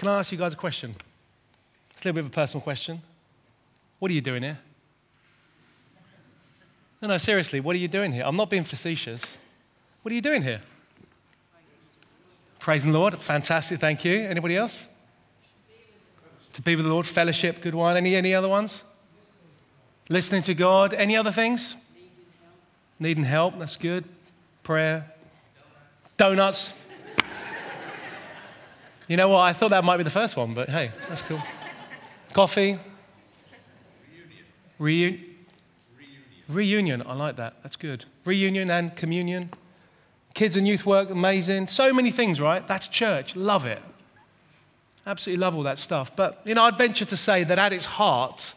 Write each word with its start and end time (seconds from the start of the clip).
Can 0.00 0.08
I 0.08 0.20
ask 0.20 0.32
you 0.32 0.38
guys 0.38 0.54
a 0.54 0.56
question? 0.56 0.96
It's 1.90 2.00
a 2.00 2.08
little 2.08 2.14
bit 2.14 2.24
of 2.24 2.30
a 2.30 2.34
personal 2.34 2.62
question. 2.62 3.02
What 3.98 4.10
are 4.10 4.14
you 4.14 4.22
doing 4.22 4.42
here? 4.42 4.58
No, 7.02 7.08
no, 7.08 7.18
seriously, 7.18 7.60
what 7.60 7.76
are 7.76 7.78
you 7.78 7.86
doing 7.86 8.10
here? 8.12 8.22
I'm 8.24 8.34
not 8.34 8.48
being 8.48 8.62
facetious. 8.62 9.36
What 10.00 10.10
are 10.10 10.14
you 10.14 10.22
doing 10.22 10.40
here? 10.40 10.62
Praising 12.60 12.92
the 12.92 12.98
Lord. 12.98 13.18
Fantastic, 13.18 13.78
thank 13.78 14.02
you. 14.02 14.20
Anybody 14.20 14.56
else? 14.56 14.86
To 16.54 16.62
be 16.62 16.76
with 16.76 16.86
the 16.86 16.90
Lord, 16.90 17.06
fellowship, 17.06 17.60
good 17.60 17.74
one. 17.74 17.98
Any, 17.98 18.16
any 18.16 18.34
other 18.34 18.48
ones? 18.48 18.84
Listening 20.08 20.40
to 20.44 20.54
God. 20.54 20.94
Any 20.94 21.14
other 21.14 21.30
things? 21.30 21.76
Needing 22.98 23.24
help, 23.24 23.58
that's 23.58 23.76
good. 23.76 24.06
Prayer. 24.62 25.10
Donuts. 26.16 26.72
You 29.10 29.16
know 29.16 29.28
what? 29.28 29.40
I 29.40 29.52
thought 29.52 29.70
that 29.70 29.82
might 29.82 29.96
be 29.96 30.04
the 30.04 30.08
first 30.10 30.36
one, 30.36 30.54
but 30.54 30.68
hey, 30.68 30.92
that's 31.08 31.22
cool. 31.22 31.42
Coffee. 32.32 32.78
Reunion. 34.78 35.24
Reunion. 36.48 37.02
I 37.04 37.14
like 37.14 37.34
that. 37.34 37.60
That's 37.64 37.74
good. 37.74 38.04
Reunion 38.24 38.70
and 38.70 38.94
communion. 38.94 39.50
Kids 40.32 40.54
and 40.54 40.66
youth 40.66 40.86
work, 40.86 41.10
amazing. 41.10 41.66
So 41.66 41.92
many 41.92 42.12
things, 42.12 42.40
right? 42.40 42.66
That's 42.68 42.86
church. 42.86 43.34
Love 43.34 43.66
it. 43.66 43.82
Absolutely 45.04 45.40
love 45.40 45.56
all 45.56 45.64
that 45.64 45.78
stuff. 45.78 46.14
But, 46.14 46.40
you 46.44 46.54
know, 46.54 46.62
I'd 46.62 46.78
venture 46.78 47.04
to 47.04 47.16
say 47.16 47.42
that 47.42 47.58
at 47.58 47.72
its 47.72 47.86
heart, 47.86 48.54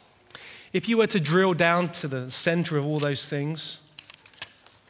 if 0.72 0.88
you 0.88 0.98
were 0.98 1.08
to 1.08 1.20
drill 1.20 1.56
down 1.56 1.90
to 1.94 2.08
the 2.08 2.30
center 2.30 2.78
of 2.78 2.86
all 2.86 3.00
those 3.00 3.28
things, 3.28 3.80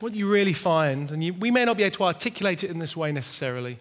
what 0.01 0.13
you 0.13 0.29
really 0.29 0.51
find, 0.51 1.09
and 1.09 1.23
you, 1.23 1.33
we 1.33 1.51
may 1.51 1.63
not 1.63 1.77
be 1.77 1.83
able 1.83 1.95
to 1.95 2.03
articulate 2.03 2.65
it 2.65 2.69
in 2.69 2.79
this 2.79 2.97
way 2.97 3.13
necessarily, 3.13 3.77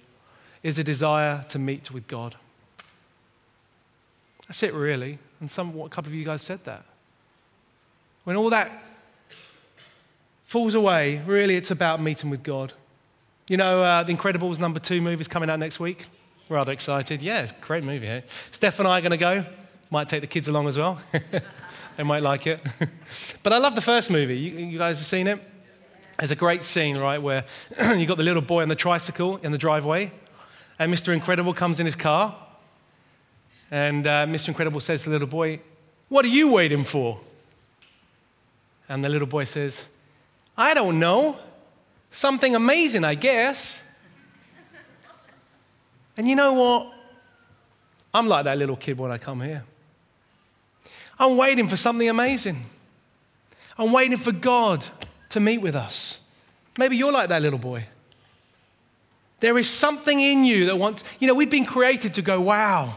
is 0.63 0.79
a 0.79 0.85
desire 0.85 1.45
to 1.49 1.59
meet 1.59 1.91
with 1.91 2.07
God. 2.07 2.37
That's 4.47 4.63
it, 4.63 4.75
really. 4.75 5.19
And 5.41 5.51
some, 5.51 5.79
a 5.81 5.89
couple 5.89 6.11
of 6.11 6.15
you 6.15 6.25
guys 6.25 6.43
said 6.43 6.65
that. 6.65 6.85
When 8.25 8.37
all 8.37 8.51
that 8.51 8.71
falls 10.45 10.75
away, 10.75 11.23
really 11.27 11.57
it's 11.57 11.71
about 11.71 12.01
meeting 12.01 12.31
with 12.31 12.43
God. 12.43 12.73
You 13.49 13.57
know, 13.57 13.83
uh, 13.83 14.03
The 14.03 14.15
Incredibles 14.15 14.61
number 14.61 14.79
two 14.79 15.01
movie 15.01 15.21
is 15.21 15.29
coming 15.29 15.51
out 15.51 15.59
next 15.59 15.81
week. 15.81 16.07
Rather 16.49 16.73
excited. 16.73 17.23
Yeah, 17.23 17.51
great 17.61 17.83
movie. 17.83 18.07
Eh? 18.07 18.21
Steph 18.51 18.79
and 18.79 18.87
I 18.87 18.99
are 18.99 19.01
going 19.01 19.11
to 19.11 19.17
go. 19.17 19.45
Might 19.91 20.09
take 20.09 20.21
the 20.21 20.27
kids 20.27 20.49
along 20.49 20.69
as 20.69 20.79
well. 20.79 21.01
they 21.97 22.03
might 22.03 22.23
like 22.23 22.47
it. 22.47 22.61
but 23.43 23.53
I 23.53 23.59
love 23.59 23.75
the 23.75 23.81
first 23.81 24.11
movie. 24.11 24.39
You, 24.39 24.67
you 24.67 24.79
guys 24.79 24.99
have 24.99 25.07
seen 25.07 25.27
it? 25.27 25.43
There's 26.19 26.31
a 26.31 26.37
great 26.37 26.63
scene, 26.63 26.99
right, 26.99 27.21
where 27.21 27.45
you've 27.97 28.09
got 28.09 28.19
the 28.19 28.23
little 28.23 28.43
boy 28.43 28.63
on 28.63 28.69
the 28.69 28.77
tricycle 28.77 29.39
in 29.39 29.51
the 29.51 29.59
driveway, 29.59 30.13
and 30.83 30.93
Mr. 30.93 31.13
Incredible 31.13 31.55
comes 31.55 31.79
in 31.79 31.87
his 31.87 31.95
car, 31.95 32.35
and 33.71 34.05
uh, 34.05 34.27
Mr. 34.27 34.49
Incredible 34.49 34.81
says 34.81 35.05
to 35.05 35.11
the 35.11 35.13
little 35.13 35.29
boy, 35.29 35.61
What 36.09 36.25
are 36.25 36.29
you 36.29 36.51
waiting 36.51 36.83
for? 36.83 37.21
And 38.89 39.05
the 39.05 39.09
little 39.09 39.29
boy 39.29 39.45
says, 39.45 39.87
I 40.59 40.75
don't 40.75 40.99
know. 40.99 41.39
Something 42.11 42.57
amazing, 42.57 43.05
I 43.05 43.15
guess. 43.15 43.81
and 46.17 46.29
you 46.29 46.35
know 46.35 46.55
what? 46.55 46.93
I'm 48.13 48.27
like 48.27 48.45
that 48.45 48.59
little 48.59 48.77
kid 48.77 48.99
when 48.99 49.13
I 49.13 49.19
come 49.19 49.41
here. 49.41 49.63
I'm 51.17 51.37
waiting 51.37 51.69
for 51.69 51.77
something 51.77 52.09
amazing. 52.09 52.65
I'm 53.79 53.93
waiting 53.93 54.19
for 54.19 54.33
God 54.33 54.85
to 55.29 55.39
meet 55.39 55.59
with 55.59 55.77
us. 55.77 56.19
Maybe 56.77 56.97
you're 56.97 57.13
like 57.13 57.29
that 57.29 57.41
little 57.41 57.61
boy. 57.61 57.87
There 59.43 59.59
is 59.59 59.69
something 59.69 60.21
in 60.21 60.45
you 60.45 60.67
that 60.67 60.77
wants, 60.77 61.03
you 61.19 61.27
know, 61.27 61.35
we've 61.35 61.51
been 61.51 61.67
created 61.67 62.15
to 62.15 62.23
go, 62.23 62.41
wow. 62.41 62.95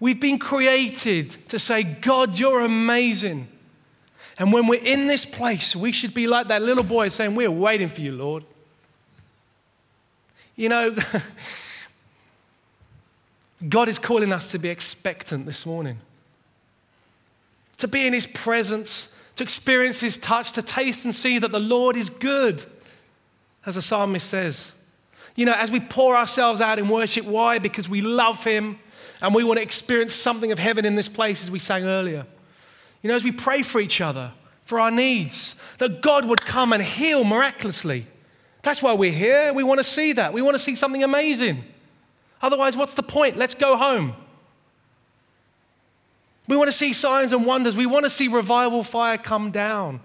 We've 0.00 0.18
been 0.18 0.38
created 0.38 1.36
to 1.50 1.58
say, 1.58 1.82
God, 1.82 2.38
you're 2.38 2.62
amazing. 2.62 3.46
And 4.38 4.54
when 4.54 4.66
we're 4.66 4.82
in 4.82 5.06
this 5.06 5.26
place, 5.26 5.76
we 5.76 5.92
should 5.92 6.14
be 6.14 6.26
like 6.26 6.48
that 6.48 6.62
little 6.62 6.82
boy 6.82 7.10
saying, 7.10 7.34
We're 7.34 7.50
waiting 7.50 7.88
for 7.88 8.00
you, 8.00 8.12
Lord. 8.12 8.42
You 10.56 10.70
know, 10.70 10.96
God 13.68 13.90
is 13.90 13.98
calling 13.98 14.32
us 14.32 14.50
to 14.52 14.58
be 14.58 14.70
expectant 14.70 15.44
this 15.44 15.66
morning, 15.66 15.98
to 17.76 17.86
be 17.86 18.06
in 18.06 18.14
His 18.14 18.26
presence, 18.26 19.14
to 19.36 19.42
experience 19.42 20.00
His 20.00 20.16
touch, 20.16 20.52
to 20.52 20.62
taste 20.62 21.04
and 21.04 21.14
see 21.14 21.38
that 21.38 21.52
the 21.52 21.60
Lord 21.60 21.98
is 21.98 22.08
good, 22.08 22.64
as 23.66 23.74
the 23.74 23.82
psalmist 23.82 24.30
says. 24.30 24.72
You 25.38 25.44
know, 25.44 25.52
as 25.52 25.70
we 25.70 25.78
pour 25.78 26.16
ourselves 26.16 26.60
out 26.60 26.80
in 26.80 26.88
worship, 26.88 27.24
why? 27.24 27.60
Because 27.60 27.88
we 27.88 28.00
love 28.00 28.42
Him 28.42 28.80
and 29.22 29.32
we 29.32 29.44
want 29.44 29.58
to 29.58 29.62
experience 29.62 30.12
something 30.12 30.50
of 30.50 30.58
heaven 30.58 30.84
in 30.84 30.96
this 30.96 31.06
place, 31.06 31.44
as 31.44 31.48
we 31.48 31.60
sang 31.60 31.84
earlier. 31.84 32.26
You 33.02 33.08
know, 33.08 33.14
as 33.14 33.22
we 33.22 33.30
pray 33.30 33.62
for 33.62 33.80
each 33.80 34.00
other, 34.00 34.32
for 34.64 34.80
our 34.80 34.90
needs, 34.90 35.54
that 35.78 36.02
God 36.02 36.24
would 36.24 36.40
come 36.40 36.72
and 36.72 36.82
heal 36.82 37.22
miraculously. 37.22 38.08
That's 38.62 38.82
why 38.82 38.94
we're 38.94 39.12
here. 39.12 39.52
We 39.52 39.62
want 39.62 39.78
to 39.78 39.84
see 39.84 40.12
that. 40.14 40.32
We 40.32 40.42
want 40.42 40.56
to 40.56 40.58
see 40.58 40.74
something 40.74 41.04
amazing. 41.04 41.62
Otherwise, 42.42 42.76
what's 42.76 42.94
the 42.94 43.04
point? 43.04 43.36
Let's 43.36 43.54
go 43.54 43.76
home. 43.76 44.14
We 46.48 46.56
want 46.56 46.66
to 46.66 46.76
see 46.76 46.92
signs 46.92 47.32
and 47.32 47.46
wonders. 47.46 47.76
We 47.76 47.86
want 47.86 48.04
to 48.06 48.10
see 48.10 48.26
revival 48.26 48.82
fire 48.82 49.16
come 49.16 49.52
down. 49.52 50.00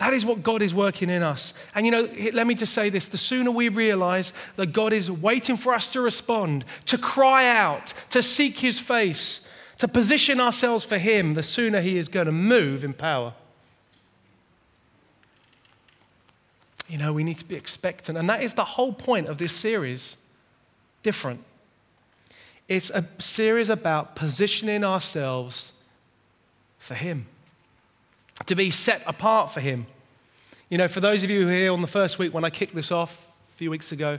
That 0.00 0.14
is 0.14 0.24
what 0.24 0.42
God 0.42 0.62
is 0.62 0.72
working 0.72 1.10
in 1.10 1.22
us. 1.22 1.52
And 1.74 1.84
you 1.84 1.92
know, 1.92 2.08
let 2.32 2.46
me 2.46 2.54
just 2.54 2.72
say 2.72 2.88
this 2.88 3.06
the 3.06 3.18
sooner 3.18 3.50
we 3.50 3.68
realize 3.68 4.32
that 4.56 4.72
God 4.72 4.94
is 4.94 5.10
waiting 5.10 5.58
for 5.58 5.74
us 5.74 5.92
to 5.92 6.00
respond, 6.00 6.64
to 6.86 6.96
cry 6.96 7.46
out, 7.46 7.92
to 8.08 8.22
seek 8.22 8.58
His 8.60 8.80
face, 8.80 9.40
to 9.76 9.86
position 9.86 10.40
ourselves 10.40 10.86
for 10.86 10.96
Him, 10.96 11.34
the 11.34 11.42
sooner 11.42 11.82
He 11.82 11.98
is 11.98 12.08
going 12.08 12.24
to 12.24 12.32
move 12.32 12.82
in 12.82 12.94
power. 12.94 13.34
You 16.88 16.96
know, 16.96 17.12
we 17.12 17.22
need 17.22 17.36
to 17.36 17.44
be 17.44 17.54
expectant. 17.54 18.16
And 18.16 18.28
that 18.30 18.42
is 18.42 18.54
the 18.54 18.64
whole 18.64 18.94
point 18.94 19.28
of 19.28 19.36
this 19.36 19.52
series. 19.54 20.16
Different. 21.02 21.44
It's 22.68 22.88
a 22.88 23.04
series 23.18 23.68
about 23.68 24.16
positioning 24.16 24.82
ourselves 24.82 25.74
for 26.78 26.94
Him, 26.94 27.26
to 28.46 28.54
be 28.54 28.70
set 28.70 29.02
apart 29.06 29.52
for 29.52 29.60
Him. 29.60 29.86
You 30.68 30.78
know, 30.78 30.88
for 30.88 31.00
those 31.00 31.22
of 31.22 31.30
you 31.30 31.42
who 31.42 31.48
here 31.48 31.72
on 31.72 31.80
the 31.80 31.86
first 31.86 32.18
week 32.18 32.32
when 32.32 32.44
I 32.44 32.50
kicked 32.50 32.74
this 32.74 32.92
off 32.92 33.28
a 33.48 33.52
few 33.52 33.70
weeks 33.70 33.92
ago, 33.92 34.18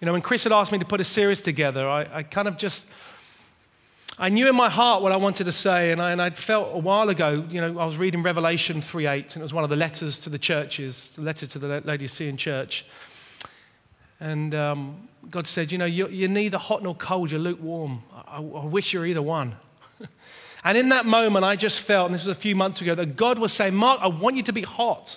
you 0.00 0.06
know, 0.06 0.12
when 0.12 0.22
Chris 0.22 0.44
had 0.44 0.52
asked 0.52 0.72
me 0.72 0.78
to 0.78 0.84
put 0.84 1.00
a 1.00 1.04
series 1.04 1.42
together, 1.42 1.88
I, 1.88 2.06
I 2.12 2.22
kind 2.22 2.48
of 2.48 2.58
just 2.58 2.86
I 4.18 4.30
knew 4.30 4.48
in 4.48 4.56
my 4.56 4.70
heart 4.70 5.02
what 5.02 5.12
I 5.12 5.16
wanted 5.16 5.44
to 5.44 5.52
say, 5.52 5.92
and, 5.92 6.00
I, 6.00 6.10
and 6.10 6.22
I'd 6.22 6.38
felt 6.38 6.74
a 6.74 6.78
while 6.78 7.10
ago, 7.10 7.44
you 7.50 7.60
know, 7.60 7.78
I 7.78 7.84
was 7.84 7.98
reading 7.98 8.22
Revelation 8.22 8.80
3.8, 8.80 9.34
and 9.34 9.36
it 9.36 9.42
was 9.42 9.52
one 9.52 9.62
of 9.62 9.68
the 9.68 9.76
letters 9.76 10.18
to 10.20 10.30
the 10.30 10.38
churches, 10.38 11.10
the 11.16 11.20
letter 11.20 11.46
to 11.46 11.58
the 11.58 11.82
Laodicean 11.84 12.38
church. 12.38 12.86
And 14.18 14.54
um, 14.54 15.08
God 15.30 15.46
said, 15.46 15.70
you 15.70 15.76
know, 15.76 15.84
you're, 15.84 16.08
you're, 16.08 16.30
neither 16.30 16.56
hot 16.56 16.82
nor 16.82 16.94
cold, 16.94 17.30
you're 17.30 17.40
lukewarm. 17.40 18.02
I, 18.26 18.38
I 18.38 18.40
wish 18.40 18.94
you're 18.94 19.04
either 19.04 19.20
one. 19.20 19.56
and 20.64 20.76
in 20.76 20.88
that 20.88 21.06
moment, 21.06 21.44
I 21.44 21.56
just 21.56 21.80
felt, 21.80 22.06
and 22.06 22.14
this 22.14 22.26
was 22.26 22.36
a 22.36 22.40
few 22.40 22.56
months 22.56 22.80
ago, 22.80 22.94
that 22.94 23.16
God 23.16 23.38
was 23.38 23.52
saying, 23.52 23.74
Mark, 23.74 24.00
I 24.02 24.08
want 24.08 24.36
you 24.36 24.42
to 24.44 24.52
be 24.52 24.62
hot. 24.62 25.16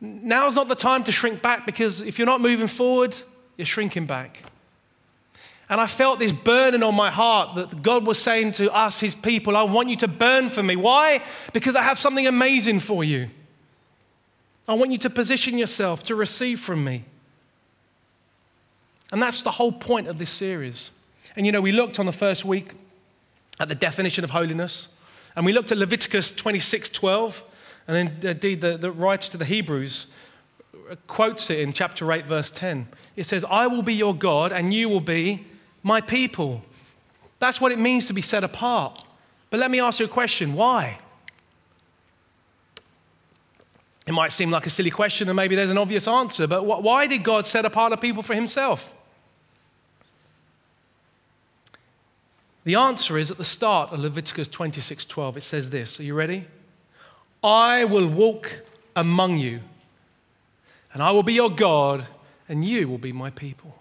Now's 0.00 0.54
not 0.54 0.68
the 0.68 0.74
time 0.74 1.04
to 1.04 1.12
shrink 1.12 1.42
back 1.42 1.66
because 1.66 2.00
if 2.00 2.18
you're 2.18 2.26
not 2.26 2.40
moving 2.40 2.66
forward, 2.66 3.16
you're 3.56 3.66
shrinking 3.66 4.06
back. 4.06 4.42
And 5.68 5.80
I 5.80 5.86
felt 5.86 6.18
this 6.18 6.32
burning 6.32 6.82
on 6.82 6.94
my 6.94 7.10
heart 7.10 7.54
that 7.56 7.82
God 7.82 8.06
was 8.06 8.20
saying 8.20 8.52
to 8.54 8.74
us, 8.74 8.98
His 8.98 9.14
people, 9.14 9.56
I 9.56 9.62
want 9.62 9.88
you 9.88 9.96
to 9.98 10.08
burn 10.08 10.50
for 10.50 10.62
me. 10.62 10.74
Why? 10.74 11.22
Because 11.52 11.76
I 11.76 11.82
have 11.82 11.98
something 11.98 12.26
amazing 12.26 12.80
for 12.80 13.04
you. 13.04 13.28
I 14.66 14.74
want 14.74 14.90
you 14.90 14.98
to 14.98 15.10
position 15.10 15.58
yourself 15.58 16.02
to 16.04 16.14
receive 16.14 16.58
from 16.60 16.82
me. 16.82 17.04
And 19.12 19.20
that's 19.22 19.42
the 19.42 19.50
whole 19.50 19.72
point 19.72 20.08
of 20.08 20.18
this 20.18 20.30
series. 20.30 20.90
And 21.36 21.44
you 21.46 21.52
know, 21.52 21.60
we 21.60 21.72
looked 21.72 21.98
on 21.98 22.06
the 22.06 22.12
first 22.12 22.44
week 22.44 22.72
at 23.60 23.68
the 23.68 23.74
definition 23.76 24.24
of 24.24 24.30
holiness, 24.30 24.88
and 25.36 25.46
we 25.46 25.52
looked 25.52 25.70
at 25.70 25.78
Leviticus 25.78 26.32
26 26.32 26.88
12, 26.88 27.44
and 27.86 28.24
indeed 28.24 28.60
the, 28.60 28.76
the 28.76 28.90
writer 28.90 29.30
to 29.30 29.36
the 29.36 29.44
Hebrews 29.44 30.06
quotes 31.06 31.50
it 31.50 31.60
in 31.60 31.72
chapter 31.72 32.10
8, 32.10 32.26
verse 32.26 32.50
10. 32.50 32.88
It 33.16 33.26
says, 33.26 33.44
I 33.48 33.66
will 33.66 33.82
be 33.82 33.94
your 33.94 34.14
God, 34.14 34.50
and 34.50 34.74
you 34.74 34.88
will 34.88 35.00
be 35.00 35.46
my 35.82 36.00
people. 36.00 36.64
That's 37.38 37.60
what 37.60 37.72
it 37.72 37.78
means 37.78 38.06
to 38.06 38.12
be 38.12 38.22
set 38.22 38.42
apart. 38.42 39.04
But 39.50 39.60
let 39.60 39.70
me 39.70 39.80
ask 39.80 40.00
you 40.00 40.06
a 40.06 40.08
question 40.08 40.54
why? 40.54 40.98
It 44.06 44.12
might 44.12 44.32
seem 44.32 44.50
like 44.50 44.66
a 44.66 44.70
silly 44.70 44.90
question, 44.90 45.28
and 45.28 45.36
maybe 45.36 45.54
there's 45.54 45.70
an 45.70 45.78
obvious 45.78 46.08
answer, 46.08 46.46
but 46.46 46.64
why 46.64 47.06
did 47.06 47.22
God 47.22 47.46
set 47.46 47.64
apart 47.64 47.92
a 47.92 47.96
people 47.96 48.22
for 48.22 48.34
himself? 48.34 48.92
The 52.64 52.74
answer 52.74 53.16
is 53.16 53.30
at 53.30 53.38
the 53.38 53.44
start 53.44 53.92
of 53.92 54.00
Leviticus 54.00 54.48
26 54.48 55.06
12. 55.06 55.38
It 55.38 55.42
says 55.42 55.70
this. 55.70 55.98
Are 55.98 56.02
you 56.02 56.14
ready? 56.14 56.46
I 57.42 57.84
will 57.84 58.06
walk 58.06 58.60
among 58.94 59.38
you, 59.38 59.60
and 60.92 61.02
I 61.02 61.10
will 61.12 61.22
be 61.22 61.32
your 61.32 61.50
God, 61.50 62.06
and 62.48 62.64
you 62.64 62.88
will 62.88 62.98
be 62.98 63.12
my 63.12 63.30
people. 63.30 63.76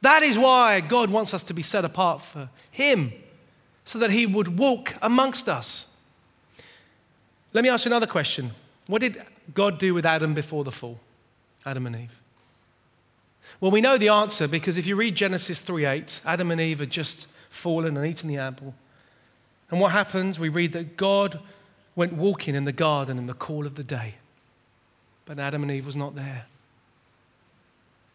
That 0.00 0.22
is 0.22 0.38
why 0.38 0.80
God 0.80 1.10
wants 1.10 1.34
us 1.34 1.42
to 1.44 1.54
be 1.54 1.62
set 1.62 1.84
apart 1.84 2.22
for 2.22 2.48
Him, 2.70 3.12
so 3.84 3.98
that 3.98 4.10
He 4.10 4.26
would 4.26 4.58
walk 4.58 4.94
amongst 5.02 5.48
us. 5.48 5.94
Let 7.52 7.62
me 7.62 7.68
ask 7.68 7.84
you 7.84 7.90
another 7.90 8.06
question. 8.06 8.52
What 8.86 9.02
did 9.02 9.22
God 9.54 9.78
do 9.78 9.92
with 9.92 10.06
Adam 10.06 10.32
before 10.32 10.64
the 10.64 10.72
fall? 10.72 10.98
Adam 11.66 11.86
and 11.86 11.96
Eve. 11.96 12.20
Well, 13.60 13.70
we 13.70 13.80
know 13.80 13.98
the 13.98 14.08
answer 14.08 14.48
because 14.48 14.78
if 14.78 14.86
you 14.86 14.96
read 14.96 15.14
Genesis 15.14 15.60
3:8, 15.60 16.20
Adam 16.24 16.50
and 16.50 16.60
Eve 16.60 16.80
are 16.80 16.86
just 16.86 17.26
fallen 17.52 17.96
and 17.96 18.06
eaten 18.06 18.28
the 18.28 18.38
apple. 18.38 18.74
And 19.70 19.80
what 19.80 19.92
happens? 19.92 20.38
We 20.38 20.48
read 20.48 20.72
that 20.72 20.96
God 20.96 21.38
went 21.94 22.14
walking 22.14 22.54
in 22.54 22.64
the 22.64 22.72
garden 22.72 23.18
in 23.18 23.26
the 23.26 23.34
cool 23.34 23.66
of 23.66 23.74
the 23.74 23.84
day. 23.84 24.14
But 25.26 25.38
Adam 25.38 25.62
and 25.62 25.70
Eve 25.70 25.86
was 25.86 25.96
not 25.96 26.14
there. 26.14 26.46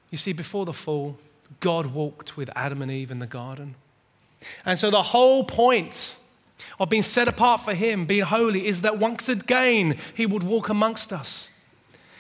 You 0.10 0.18
see, 0.18 0.34
before 0.34 0.66
the 0.66 0.74
fall, 0.74 1.18
God 1.60 1.88
walked 1.88 2.36
with 2.36 2.50
Adam 2.56 2.82
and 2.82 2.92
Eve 2.92 3.12
in 3.12 3.20
the 3.20 3.28
garden. 3.28 3.76
And 4.66 4.78
so 4.78 4.92
the 4.92 5.04
whole 5.04 5.44
point 5.44 6.16
of 6.80 6.90
being 6.90 7.04
set 7.04 7.28
apart 7.28 7.62
for 7.62 7.74
Him, 7.74 8.06
being 8.06 8.24
holy, 8.24 8.68
is 8.68 8.82
that 8.82 8.98
once 8.98 9.30
again 9.30 9.98
He 10.16 10.26
would 10.26 10.44
walk 10.44 10.70
amongst 10.70 11.14
us. 11.14 11.52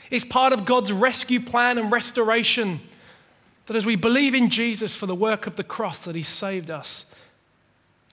It's 0.09 0.25
part 0.25 0.53
of 0.53 0.65
God's 0.65 0.91
rescue 0.91 1.39
plan 1.39 1.77
and 1.77 1.91
restoration 1.91 2.79
that 3.67 3.75
as 3.75 3.85
we 3.85 3.95
believe 3.95 4.33
in 4.33 4.49
Jesus 4.49 4.95
for 4.95 5.05
the 5.05 5.15
work 5.15 5.45
of 5.45 5.55
the 5.55 5.63
cross, 5.63 6.05
that 6.05 6.15
He 6.15 6.23
saved 6.23 6.71
us, 6.71 7.05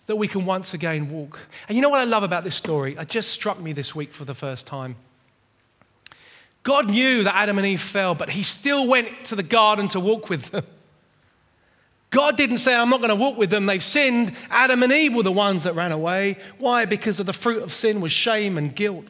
that 0.07 0.17
we 0.17 0.29
can 0.29 0.45
once 0.45 0.75
again 0.75 1.11
walk. 1.11 1.41
And 1.69 1.77
you 1.77 1.83
know 1.83 1.89
what 1.89 2.01
I 2.01 2.05
love 2.05 2.23
about 2.23 2.45
this 2.45 2.55
story? 2.55 2.97
It 2.99 3.09
just 3.09 3.31
struck 3.31 3.59
me 3.59 3.73
this 3.73 3.95
week 3.95 4.13
for 4.13 4.25
the 4.25 4.35
first 4.35 4.67
time. 4.67 4.97
God 6.63 6.91
knew 6.91 7.25
that 7.25 7.35
Adam 7.35 7.59
and 7.59 7.67
Eve 7.67 7.81
fell, 7.81 8.15
but 8.15 8.31
He 8.31 8.43
still 8.43 8.87
went 8.87 9.25
to 9.27 9.37
the 9.37 9.43
garden 9.43 9.89
to 9.89 10.01
walk 10.01 10.29
with 10.29 10.51
them. 10.51 10.65
God 12.11 12.37
didn't 12.37 12.59
say, 12.59 12.75
I'm 12.75 12.91
not 12.91 13.01
going 13.01 13.11
to 13.11 13.17
walk 13.17 13.37
with 13.37 13.51
them. 13.51 13.67
They've 13.67 13.83
sinned. 13.83 14.33
Adam 14.49 14.83
and 14.83 14.93
Eve 14.93 15.15
were 15.15 15.25
the 15.25 15.33
ones 15.33 15.65
that 15.65 15.75
ran 15.75 15.91
away. 15.91 16.39
Why? 16.59 16.85
Because 16.85 17.19
of 17.19 17.27
the 17.27 17.33
fruit 17.33 17.63
of 17.63 17.73
sin 17.73 18.01
was 18.01 18.13
shame 18.13 18.57
and 18.57 18.75
guilt. 18.75 19.05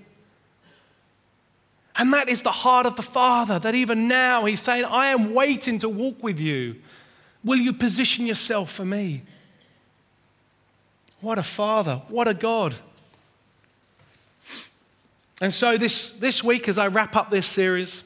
And 1.97 2.13
that 2.13 2.29
is 2.29 2.43
the 2.43 2.53
heart 2.53 2.87
of 2.87 2.97
the 2.97 3.03
Father, 3.03 3.59
that 3.59 3.75
even 3.75 4.09
now 4.09 4.45
He's 4.45 4.61
saying, 4.61 4.85
I 4.85 5.09
am 5.09 5.33
waiting 5.33 5.79
to 5.81 5.89
walk 5.89 6.23
with 6.23 6.41
you. 6.41 6.77
Will 7.45 7.59
you 7.59 7.73
position 7.73 8.27
yourself 8.27 8.73
for 8.73 8.85
me? 8.85 9.23
What 11.21 11.39
a 11.39 11.43
Father. 11.43 12.03
What 12.09 12.27
a 12.27 12.35
God. 12.35 12.75
And 15.41 15.53
so, 15.53 15.77
this, 15.77 16.11
this 16.11 16.43
week, 16.43 16.69
as 16.69 16.79
I 16.79 16.87
wrap 16.89 17.17
up 17.17 17.31
this 17.31 17.47
series, 17.47 18.05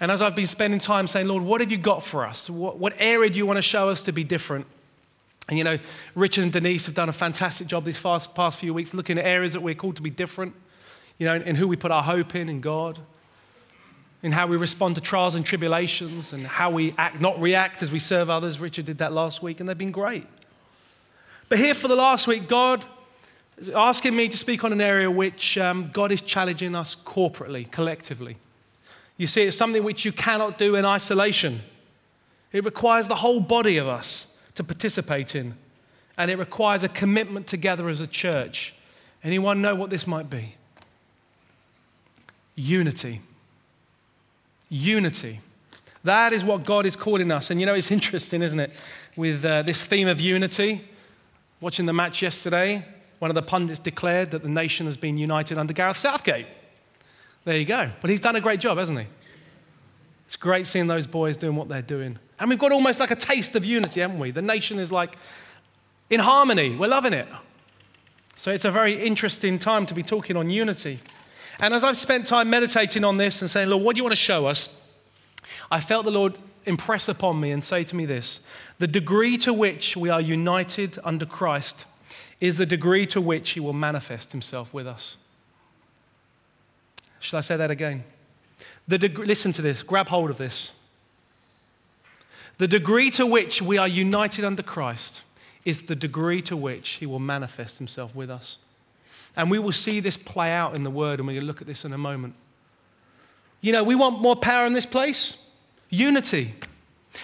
and 0.00 0.10
as 0.10 0.22
I've 0.22 0.34
been 0.34 0.46
spending 0.46 0.80
time 0.80 1.06
saying, 1.06 1.28
Lord, 1.28 1.42
what 1.42 1.60
have 1.60 1.70
you 1.70 1.78
got 1.78 2.02
for 2.02 2.26
us? 2.26 2.50
What, 2.50 2.78
what 2.78 2.94
area 2.98 3.30
do 3.30 3.36
you 3.36 3.46
want 3.46 3.58
to 3.58 3.62
show 3.62 3.88
us 3.88 4.02
to 4.02 4.12
be 4.12 4.24
different? 4.24 4.66
And 5.48 5.58
you 5.58 5.64
know, 5.64 5.78
Richard 6.14 6.44
and 6.44 6.52
Denise 6.52 6.86
have 6.86 6.94
done 6.94 7.08
a 7.08 7.12
fantastic 7.12 7.66
job 7.66 7.84
these 7.84 8.00
past, 8.00 8.34
past 8.34 8.58
few 8.58 8.72
weeks 8.74 8.94
looking 8.94 9.18
at 9.18 9.24
areas 9.24 9.52
that 9.52 9.60
we're 9.60 9.74
called 9.74 9.96
to 9.96 10.02
be 10.02 10.10
different, 10.10 10.54
you 11.22 11.28
know, 11.28 11.36
in 11.36 11.54
who 11.54 11.68
we 11.68 11.76
put 11.76 11.92
our 11.92 12.02
hope 12.02 12.34
in, 12.34 12.48
in 12.48 12.60
God, 12.60 12.98
in 14.24 14.32
how 14.32 14.48
we 14.48 14.56
respond 14.56 14.96
to 14.96 15.00
trials 15.00 15.36
and 15.36 15.46
tribulations, 15.46 16.32
and 16.32 16.44
how 16.44 16.68
we 16.68 16.96
act, 16.98 17.20
not 17.20 17.40
react 17.40 17.80
as 17.80 17.92
we 17.92 18.00
serve 18.00 18.28
others. 18.28 18.58
Richard 18.58 18.86
did 18.86 18.98
that 18.98 19.12
last 19.12 19.40
week, 19.40 19.60
and 19.60 19.68
they've 19.68 19.78
been 19.78 19.92
great. 19.92 20.26
But 21.48 21.60
here 21.60 21.74
for 21.74 21.86
the 21.86 21.94
last 21.94 22.26
week, 22.26 22.48
God 22.48 22.84
is 23.56 23.68
asking 23.68 24.16
me 24.16 24.26
to 24.30 24.36
speak 24.36 24.64
on 24.64 24.72
an 24.72 24.80
area 24.80 25.08
which 25.08 25.56
um, 25.58 25.90
God 25.92 26.10
is 26.10 26.20
challenging 26.22 26.74
us 26.74 26.96
corporately, 26.96 27.70
collectively. 27.70 28.36
You 29.16 29.28
see, 29.28 29.42
it's 29.42 29.56
something 29.56 29.84
which 29.84 30.04
you 30.04 30.10
cannot 30.10 30.58
do 30.58 30.74
in 30.74 30.84
isolation. 30.84 31.60
It 32.50 32.64
requires 32.64 33.06
the 33.06 33.14
whole 33.14 33.38
body 33.38 33.76
of 33.76 33.86
us 33.86 34.26
to 34.56 34.64
participate 34.64 35.36
in, 35.36 35.54
and 36.18 36.32
it 36.32 36.36
requires 36.36 36.82
a 36.82 36.88
commitment 36.88 37.46
together 37.46 37.88
as 37.88 38.00
a 38.00 38.08
church. 38.08 38.74
Anyone 39.22 39.62
know 39.62 39.76
what 39.76 39.88
this 39.88 40.04
might 40.04 40.28
be? 40.28 40.56
Unity. 42.54 43.20
Unity. 44.68 45.40
That 46.04 46.32
is 46.32 46.44
what 46.44 46.64
God 46.64 46.86
is 46.86 46.96
calling 46.96 47.30
us. 47.30 47.50
And 47.50 47.60
you 47.60 47.66
know, 47.66 47.74
it's 47.74 47.90
interesting, 47.90 48.42
isn't 48.42 48.60
it? 48.60 48.70
With 49.16 49.44
uh, 49.44 49.62
this 49.62 49.84
theme 49.84 50.08
of 50.08 50.20
unity. 50.20 50.82
Watching 51.60 51.86
the 51.86 51.92
match 51.92 52.22
yesterday, 52.22 52.84
one 53.20 53.30
of 53.30 53.36
the 53.36 53.42
pundits 53.42 53.78
declared 53.78 54.32
that 54.32 54.42
the 54.42 54.48
nation 54.48 54.86
has 54.86 54.96
been 54.96 55.16
united 55.16 55.58
under 55.58 55.72
Gareth 55.72 55.96
Southgate. 55.96 56.46
There 57.44 57.56
you 57.56 57.64
go. 57.64 57.90
But 58.00 58.10
he's 58.10 58.20
done 58.20 58.34
a 58.34 58.40
great 58.40 58.58
job, 58.60 58.78
hasn't 58.78 58.98
he? 58.98 59.06
It's 60.26 60.36
great 60.36 60.66
seeing 60.66 60.86
those 60.86 61.06
boys 61.06 61.36
doing 61.36 61.54
what 61.54 61.68
they're 61.68 61.82
doing. 61.82 62.18
And 62.40 62.50
we've 62.50 62.58
got 62.58 62.72
almost 62.72 62.98
like 62.98 63.10
a 63.10 63.16
taste 63.16 63.54
of 63.54 63.64
unity, 63.64 64.00
haven't 64.00 64.18
we? 64.18 64.30
The 64.30 64.42
nation 64.42 64.78
is 64.78 64.90
like 64.90 65.16
in 66.10 66.20
harmony. 66.20 66.74
We're 66.74 66.88
loving 66.88 67.12
it. 67.12 67.28
So 68.36 68.50
it's 68.50 68.64
a 68.64 68.70
very 68.70 68.94
interesting 68.94 69.58
time 69.58 69.86
to 69.86 69.94
be 69.94 70.02
talking 70.02 70.36
on 70.36 70.50
unity. 70.50 70.98
And 71.60 71.74
as 71.74 71.84
I've 71.84 71.96
spent 71.96 72.26
time 72.26 72.50
meditating 72.50 73.04
on 73.04 73.16
this 73.16 73.40
and 73.40 73.50
saying, 73.50 73.68
Lord, 73.68 73.84
what 73.84 73.94
do 73.94 73.98
you 73.98 74.04
want 74.04 74.12
to 74.12 74.16
show 74.16 74.46
us? 74.46 74.78
I 75.70 75.80
felt 75.80 76.04
the 76.04 76.10
Lord 76.10 76.38
impress 76.64 77.08
upon 77.08 77.40
me 77.40 77.50
and 77.50 77.62
say 77.62 77.84
to 77.84 77.96
me 77.96 78.06
this 78.06 78.40
the 78.78 78.86
degree 78.86 79.36
to 79.38 79.52
which 79.52 79.96
we 79.96 80.08
are 80.08 80.20
united 80.20 80.98
under 81.04 81.26
Christ 81.26 81.86
is 82.40 82.56
the 82.56 82.66
degree 82.66 83.06
to 83.06 83.20
which 83.20 83.50
he 83.50 83.60
will 83.60 83.72
manifest 83.72 84.32
himself 84.32 84.72
with 84.74 84.86
us. 84.86 85.16
Shall 87.20 87.38
I 87.38 87.42
say 87.42 87.56
that 87.56 87.70
again? 87.70 88.02
The 88.88 88.98
deg- 88.98 89.18
listen 89.18 89.52
to 89.52 89.62
this, 89.62 89.82
grab 89.82 90.08
hold 90.08 90.30
of 90.30 90.38
this. 90.38 90.72
The 92.58 92.66
degree 92.66 93.10
to 93.12 93.26
which 93.26 93.62
we 93.62 93.78
are 93.78 93.88
united 93.88 94.44
under 94.44 94.62
Christ 94.62 95.22
is 95.64 95.82
the 95.82 95.94
degree 95.94 96.42
to 96.42 96.56
which 96.56 96.90
he 96.94 97.06
will 97.06 97.20
manifest 97.20 97.78
himself 97.78 98.14
with 98.14 98.28
us. 98.28 98.58
And 99.36 99.50
we 99.50 99.58
will 99.58 99.72
see 99.72 100.00
this 100.00 100.16
play 100.16 100.52
out 100.52 100.74
in 100.74 100.82
the 100.82 100.90
word, 100.90 101.18
and 101.18 101.26
we're 101.26 101.34
going 101.34 101.40
to 101.42 101.46
look 101.46 101.60
at 101.60 101.66
this 101.66 101.84
in 101.84 101.92
a 101.92 101.98
moment. 101.98 102.34
You 103.60 103.72
know, 103.72 103.84
we 103.84 103.94
want 103.94 104.20
more 104.20 104.36
power 104.36 104.66
in 104.66 104.72
this 104.72 104.86
place 104.86 105.38
unity. 105.88 106.54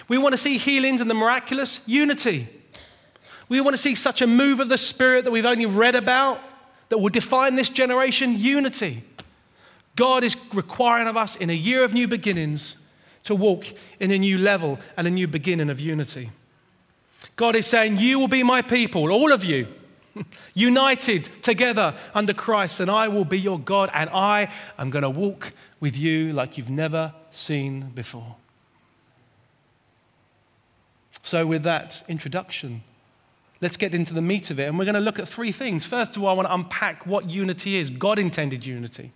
We 0.07 0.17
want 0.17 0.33
to 0.33 0.37
see 0.37 0.57
healings 0.57 1.01
and 1.01 1.09
the 1.09 1.15
miraculous 1.15 1.81
unity. 1.85 2.47
We 3.49 3.61
want 3.61 3.75
to 3.75 3.81
see 3.81 3.95
such 3.95 4.21
a 4.21 4.27
move 4.27 4.59
of 4.59 4.69
the 4.69 4.77
Spirit 4.77 5.25
that 5.25 5.31
we've 5.31 5.45
only 5.45 5.65
read 5.65 5.95
about 5.95 6.39
that 6.89 6.99
will 6.99 7.09
define 7.09 7.55
this 7.55 7.69
generation 7.69 8.37
unity. 8.37 9.03
God 9.95 10.23
is 10.23 10.35
requiring 10.53 11.07
of 11.07 11.17
us 11.17 11.35
in 11.35 11.49
a 11.49 11.53
year 11.53 11.83
of 11.83 11.93
new 11.93 12.07
beginnings 12.07 12.77
to 13.23 13.35
walk 13.35 13.65
in 13.99 14.11
a 14.11 14.17
new 14.17 14.37
level 14.37 14.79
and 14.95 15.07
a 15.07 15.09
new 15.09 15.27
beginning 15.27 15.69
of 15.69 15.79
unity. 15.79 16.29
God 17.35 17.55
is 17.55 17.65
saying, 17.65 17.97
You 17.97 18.19
will 18.19 18.27
be 18.27 18.43
my 18.43 18.61
people, 18.61 19.11
all 19.11 19.31
of 19.31 19.43
you, 19.43 19.67
united 20.53 21.29
together 21.41 21.95
under 22.13 22.33
Christ, 22.33 22.79
and 22.79 22.89
I 22.89 23.07
will 23.07 23.25
be 23.25 23.39
your 23.39 23.59
God, 23.59 23.89
and 23.93 24.09
I 24.09 24.51
am 24.77 24.89
going 24.89 25.03
to 25.03 25.09
walk 25.09 25.53
with 25.79 25.95
you 25.95 26.33
like 26.33 26.57
you've 26.57 26.69
never 26.69 27.13
seen 27.31 27.89
before. 27.89 28.35
So, 31.23 31.45
with 31.45 31.63
that 31.63 32.03
introduction, 32.07 32.83
let's 33.61 33.77
get 33.77 33.93
into 33.93 34.13
the 34.13 34.21
meat 34.21 34.49
of 34.49 34.59
it, 34.59 34.63
and 34.63 34.79
we're 34.79 34.85
going 34.85 34.95
to 34.95 35.01
look 35.01 35.19
at 35.19 35.27
three 35.27 35.51
things. 35.51 35.85
First 35.85 36.15
of 36.15 36.23
all, 36.23 36.29
I 36.29 36.33
want 36.33 36.47
to 36.47 36.53
unpack 36.53 37.05
what 37.05 37.29
unity 37.29 37.75
is 37.77 37.89
God 37.89 38.19
intended 38.19 38.65
unity. 38.65 39.11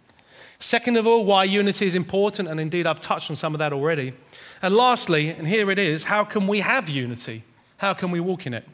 Second 0.59 0.95
of 0.95 1.05
all, 1.05 1.25
why 1.25 1.43
unity 1.43 1.85
is 1.85 1.95
important, 1.95 2.47
and 2.47 2.59
indeed 2.59 2.88
I've 2.88 3.01
touched 3.01 3.29
on 3.29 3.35
some 3.35 3.53
of 3.53 3.59
that 3.59 3.73
already. 3.73 4.13
And 4.62 4.75
lastly, 4.75 5.29
and 5.29 5.47
here 5.47 5.69
it 5.71 5.79
is, 5.79 6.05
how 6.05 6.23
can 6.23 6.47
we 6.47 6.62
have 6.62 6.88
unity? 6.88 7.43
How 7.77 7.93
can 7.93 8.12
we 8.12 8.21
walk 8.21 8.45
in 8.45 8.53
it? 8.53 8.65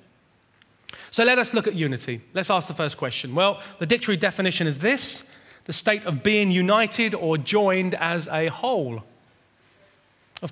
So 1.11 1.23
let 1.23 1.39
us 1.39 1.53
look 1.53 1.67
at 1.67 1.75
unity. 1.75 2.21
Let's 2.33 2.49
ask 2.49 2.67
the 2.67 2.73
first 2.73 2.97
question. 2.97 3.33
Well, 3.35 3.61
the 3.79 3.85
dictionary 3.85 4.17
definition 4.17 4.67
is 4.67 4.79
this 4.79 5.23
the 5.65 5.73
state 5.73 6.03
of 6.05 6.23
being 6.23 6.49
united 6.49 7.13
or 7.13 7.37
joined 7.37 7.93
as 7.95 8.27
a 8.29 8.47
whole. 8.47 9.03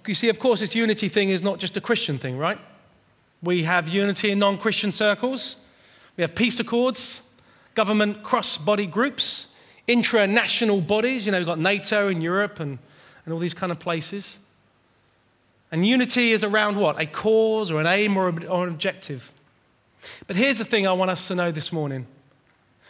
You 0.06 0.14
see, 0.14 0.30
of 0.30 0.38
course, 0.38 0.60
this 0.60 0.76
unity 0.76 1.10
thing 1.10 1.30
is 1.30 1.42
not 1.42 1.60
just 1.60 1.76
a 1.76 1.82
Christian 1.82 2.20
thing, 2.20 2.38
right? 2.38 2.60
We 3.42 3.64
have 3.64 3.90
unity 3.90 4.32
in 4.32 4.40
non 4.40 4.58
Christian 4.58 4.92
circles, 4.92 5.56
we 6.18 6.22
have 6.22 6.36
peace 6.36 6.60
accords, 6.60 7.22
government 7.74 8.24
cross 8.24 8.58
body 8.58 8.86
groups, 8.86 9.48
intra-national 9.88 10.82
bodies. 10.82 11.26
You 11.26 11.32
know, 11.32 11.40
we've 11.40 11.48
got 11.48 11.60
NATO 11.60 12.10
in 12.10 12.22
Europe 12.22 12.60
and, 12.60 12.78
and 13.26 13.34
all 13.34 13.40
these 13.40 13.54
kind 13.54 13.72
of 13.72 13.80
places. 13.80 14.38
And 15.72 15.86
unity 15.86 16.32
is 16.32 16.44
around 16.44 16.78
what? 16.78 17.02
A 17.02 17.06
cause 17.06 17.72
or 17.72 17.80
an 17.80 17.88
aim 17.88 18.18
or, 18.18 18.28
or 18.48 18.68
an 18.68 18.74
objective. 18.74 19.32
But 20.28 20.36
here's 20.36 20.58
the 20.58 20.66
thing 20.66 20.88
I 20.88 20.94
want 20.94 21.12
us 21.12 21.28
to 21.28 21.36
know 21.36 21.52
this 21.52 21.72
morning. 21.72 22.08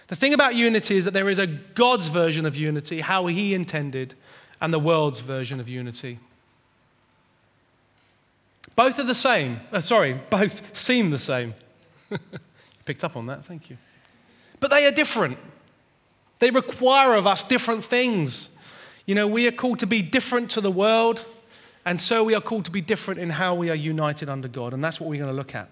The 0.07 0.15
thing 0.15 0.33
about 0.33 0.55
unity 0.55 0.97
is 0.97 1.05
that 1.05 1.11
there 1.11 1.29
is 1.29 1.39
a 1.39 1.47
God's 1.47 2.07
version 2.07 2.45
of 2.45 2.55
unity, 2.55 3.01
how 3.01 3.25
He 3.27 3.53
intended, 3.53 4.15
and 4.61 4.73
the 4.73 4.79
world's 4.79 5.19
version 5.19 5.59
of 5.59 5.67
unity. 5.67 6.19
Both 8.75 8.99
are 8.99 9.03
the 9.03 9.15
same. 9.15 9.59
Uh, 9.71 9.81
sorry, 9.81 10.13
both 10.29 10.77
seem 10.77 11.09
the 11.09 11.19
same. 11.19 11.53
You 12.09 12.19
picked 12.85 13.03
up 13.03 13.17
on 13.17 13.25
that, 13.25 13.45
thank 13.45 13.69
you. 13.69 13.77
But 14.59 14.71
they 14.71 14.85
are 14.85 14.91
different. 14.91 15.37
They 16.39 16.51
require 16.51 17.15
of 17.15 17.27
us 17.27 17.43
different 17.43 17.83
things. 17.83 18.49
You 19.05 19.15
know, 19.15 19.27
we 19.27 19.47
are 19.47 19.51
called 19.51 19.79
to 19.79 19.87
be 19.87 20.01
different 20.01 20.49
to 20.51 20.61
the 20.61 20.71
world 20.71 21.25
And 21.87 22.01
so 22.01 22.21
we 22.21 22.35
are 22.35 22.41
called 22.41 22.65
to 22.65 22.71
be 22.71 22.81
different 22.81 23.17
in 23.17 23.29
how 23.29 23.55
we 23.55 23.69
are 23.69 23.73
united 23.73 24.27
under 24.27 24.49
God. 24.49 24.73
And 24.73 24.83
that's 24.83 24.99
what 24.99 25.09
we're 25.09 25.21
going 25.21 25.31
to 25.31 25.35
look 25.35 25.55
at. 25.55 25.69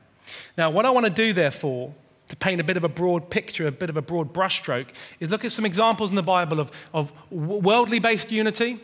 Now, 0.58 0.70
what 0.70 0.86
I 0.86 0.90
want 0.90 1.06
to 1.06 1.12
do, 1.12 1.34
therefore, 1.34 1.94
to 2.28 2.36
paint 2.36 2.60
a 2.60 2.64
bit 2.64 2.78
of 2.78 2.84
a 2.84 2.90
broad 2.90 3.30
picture, 3.30 3.68
a 3.68 3.72
bit 3.72 3.90
of 3.90 3.98
a 3.98 4.02
broad 4.02 4.34
brushstroke, 4.34 4.90
is 5.20 5.30
look 5.30 5.46
at 5.46 5.52
some 5.52 5.66
examples 5.66 6.10
in 6.10 6.16
the 6.16 6.24
Bible 6.24 6.60
of, 6.60 6.72
of 6.94 7.12
worldly 7.32 8.00
based 8.00 8.32
unity 8.32 8.80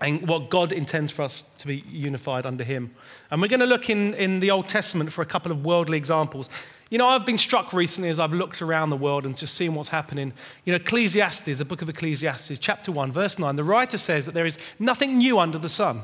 and 0.00 0.26
what 0.28 0.50
God 0.50 0.72
intends 0.72 1.12
for 1.12 1.22
us 1.22 1.44
to 1.58 1.66
be 1.66 1.84
unified 1.88 2.46
under 2.46 2.64
Him. 2.64 2.94
And 3.30 3.40
we're 3.40 3.48
going 3.48 3.60
to 3.60 3.66
look 3.66 3.88
in, 3.88 4.14
in 4.14 4.40
the 4.40 4.50
Old 4.50 4.68
Testament 4.68 5.12
for 5.12 5.22
a 5.22 5.26
couple 5.26 5.52
of 5.52 5.64
worldly 5.64 5.96
examples. 5.96 6.50
You 6.90 6.98
know, 6.98 7.08
I've 7.08 7.24
been 7.24 7.38
struck 7.38 7.72
recently 7.72 8.08
as 8.08 8.20
I've 8.20 8.32
looked 8.32 8.60
around 8.60 8.90
the 8.90 8.96
world 8.96 9.24
and 9.24 9.36
just 9.36 9.54
seen 9.54 9.74
what's 9.74 9.88
happening. 9.88 10.32
You 10.64 10.72
know, 10.72 10.76
Ecclesiastes, 10.76 11.58
the 11.58 11.64
book 11.64 11.82
of 11.82 11.88
Ecclesiastes, 11.88 12.58
chapter 12.58 12.92
1, 12.92 13.12
verse 13.12 13.38
9, 13.38 13.56
the 13.56 13.64
writer 13.64 13.98
says 13.98 14.26
that 14.26 14.34
there 14.34 14.46
is 14.46 14.58
nothing 14.78 15.18
new 15.18 15.38
under 15.38 15.58
the 15.58 15.68
sun. 15.68 16.02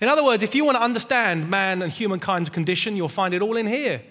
In 0.00 0.08
other 0.08 0.24
words, 0.24 0.42
if 0.42 0.54
you 0.54 0.64
want 0.64 0.76
to 0.76 0.82
understand 0.82 1.48
man 1.48 1.82
and 1.82 1.92
humankind's 1.92 2.50
condition, 2.50 2.96
you'll 2.96 3.08
find 3.08 3.34
it 3.34 3.42
all 3.42 3.56
in 3.56 3.66
here. 3.66 4.02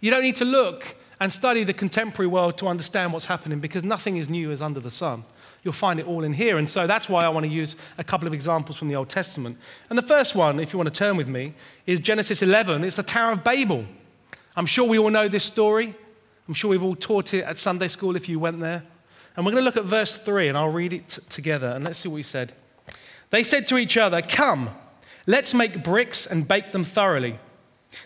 You 0.00 0.10
don't 0.10 0.22
need 0.22 0.36
to 0.36 0.44
look 0.44 0.96
and 1.20 1.32
study 1.32 1.64
the 1.64 1.72
contemporary 1.72 2.26
world 2.26 2.58
to 2.58 2.66
understand 2.66 3.12
what's 3.12 3.26
happening 3.26 3.60
because 3.60 3.84
nothing 3.84 4.16
is 4.16 4.28
new 4.28 4.50
as 4.50 4.60
under 4.60 4.80
the 4.80 4.90
sun. 4.90 5.24
You'll 5.62 5.72
find 5.72 5.98
it 5.98 6.06
all 6.06 6.24
in 6.24 6.34
here. 6.34 6.58
And 6.58 6.68
so 6.68 6.86
that's 6.86 7.08
why 7.08 7.24
I 7.24 7.28
want 7.30 7.46
to 7.46 7.50
use 7.50 7.76
a 7.96 8.04
couple 8.04 8.28
of 8.28 8.34
examples 8.34 8.76
from 8.76 8.88
the 8.88 8.96
Old 8.96 9.08
Testament. 9.08 9.56
And 9.88 9.96
the 9.96 10.02
first 10.02 10.34
one, 10.34 10.60
if 10.60 10.72
you 10.72 10.78
want 10.78 10.92
to 10.92 10.98
turn 10.98 11.16
with 11.16 11.28
me, 11.28 11.54
is 11.86 12.00
Genesis 12.00 12.42
11. 12.42 12.84
It's 12.84 12.96
the 12.96 13.02
Tower 13.02 13.32
of 13.32 13.42
Babel. 13.42 13.86
I'm 14.56 14.66
sure 14.66 14.86
we 14.86 14.98
all 14.98 15.10
know 15.10 15.28
this 15.28 15.44
story. 15.44 15.94
I'm 16.46 16.54
sure 16.54 16.70
we've 16.70 16.82
all 16.82 16.96
taught 16.96 17.32
it 17.32 17.44
at 17.44 17.56
Sunday 17.56 17.88
school 17.88 18.16
if 18.16 18.28
you 18.28 18.38
went 18.38 18.60
there. 18.60 18.82
And 19.36 19.44
we're 19.44 19.52
going 19.52 19.62
to 19.62 19.64
look 19.64 19.78
at 19.78 19.84
verse 19.84 20.16
3, 20.16 20.48
and 20.48 20.58
I'll 20.58 20.68
read 20.68 20.92
it 20.92 21.08
t- 21.08 21.22
together. 21.28 21.68
And 21.68 21.84
let's 21.84 21.98
see 21.98 22.08
what 22.08 22.18
he 22.18 22.22
said. 22.22 22.52
They 23.30 23.42
said 23.42 23.66
to 23.68 23.78
each 23.78 23.96
other, 23.96 24.20
Come, 24.22 24.70
let's 25.26 25.54
make 25.54 25.82
bricks 25.82 26.26
and 26.26 26.46
bake 26.46 26.72
them 26.72 26.84
thoroughly. 26.84 27.38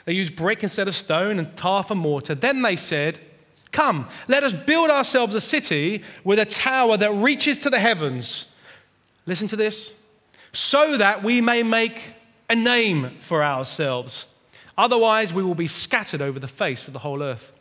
They 0.05 0.13
used 0.13 0.37
brick 0.37 0.63
instead 0.63 0.89
of 0.89 0.95
stone 0.95 1.39
and 1.39 1.57
tar 1.57 1.83
for 1.83 1.95
mortar. 1.95 2.35
Then 2.35 2.63
they 2.63 2.77
said, 2.77 3.21
Come, 3.71 4.09
let 4.29 4.45
us 4.45 4.55
build 4.55 4.91
ourselves 4.91 5.35
a 5.35 5.41
city 5.41 6.03
with 6.25 6.39
a 6.39 6.47
tower 6.47 6.97
that 6.97 7.13
reaches 7.13 7.59
to 7.61 7.71
the 7.71 7.79
heavens. 7.79 8.47
Listen 9.27 9.49
to 9.49 9.57
this. 9.57 9.95
So 10.53 10.97
that 10.97 11.23
we 11.23 11.41
may 11.41 11.63
make 11.63 12.15
a 12.49 12.55
name 12.55 13.17
for 13.21 13.45
ourselves. 13.45 14.27
Otherwise, 14.77 15.35
we 15.35 15.43
will 15.43 15.55
be 15.55 15.67
scattered 15.67 16.23
over 16.23 16.39
the 16.39 16.49
face 16.49 16.87
of 16.87 16.93
the 16.93 17.01
whole 17.01 17.23
earth. 17.23 17.53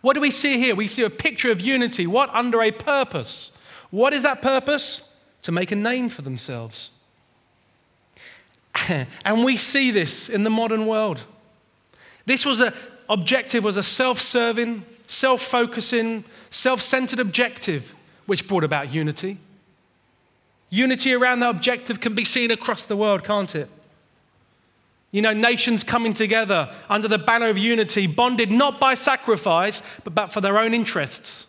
What 0.00 0.14
do 0.14 0.20
we 0.20 0.30
see 0.30 0.58
here? 0.58 0.74
We 0.74 0.86
see 0.86 1.02
a 1.02 1.10
picture 1.10 1.50
of 1.50 1.60
unity. 1.60 2.06
What? 2.06 2.30
Under 2.34 2.62
a 2.62 2.70
purpose. 2.70 3.52
What 3.90 4.12
is 4.12 4.22
that 4.22 4.40
purpose? 4.40 5.02
To 5.42 5.52
make 5.52 5.72
a 5.72 5.76
name 5.76 6.08
for 6.08 6.22
themselves. 6.22 6.90
and 9.24 9.44
we 9.44 9.56
see 9.56 9.90
this 9.90 10.28
in 10.28 10.44
the 10.44 10.50
modern 10.50 10.86
world. 10.86 11.22
This 12.26 12.44
was 12.44 12.60
a 12.60 12.72
objective 13.08 13.64
was 13.64 13.76
a 13.76 13.82
self-serving, 13.82 14.84
self-focusing, 15.06 16.24
self-centered 16.50 17.20
objective 17.20 17.94
which 18.26 18.48
brought 18.48 18.64
about 18.64 18.92
unity. 18.92 19.38
Unity 20.70 21.12
around 21.12 21.40
that 21.40 21.50
objective 21.50 22.00
can 22.00 22.14
be 22.14 22.24
seen 22.24 22.50
across 22.50 22.86
the 22.86 22.96
world, 22.96 23.22
can't 23.22 23.54
it? 23.54 23.68
You 25.10 25.22
know, 25.22 25.32
nations 25.32 25.84
coming 25.84 26.14
together 26.14 26.74
under 26.88 27.06
the 27.06 27.18
banner 27.18 27.48
of 27.48 27.58
unity, 27.58 28.06
bonded 28.06 28.50
not 28.50 28.80
by 28.80 28.94
sacrifice, 28.94 29.82
but 30.02 30.32
for 30.32 30.40
their 30.40 30.58
own 30.58 30.74
interests. 30.74 31.46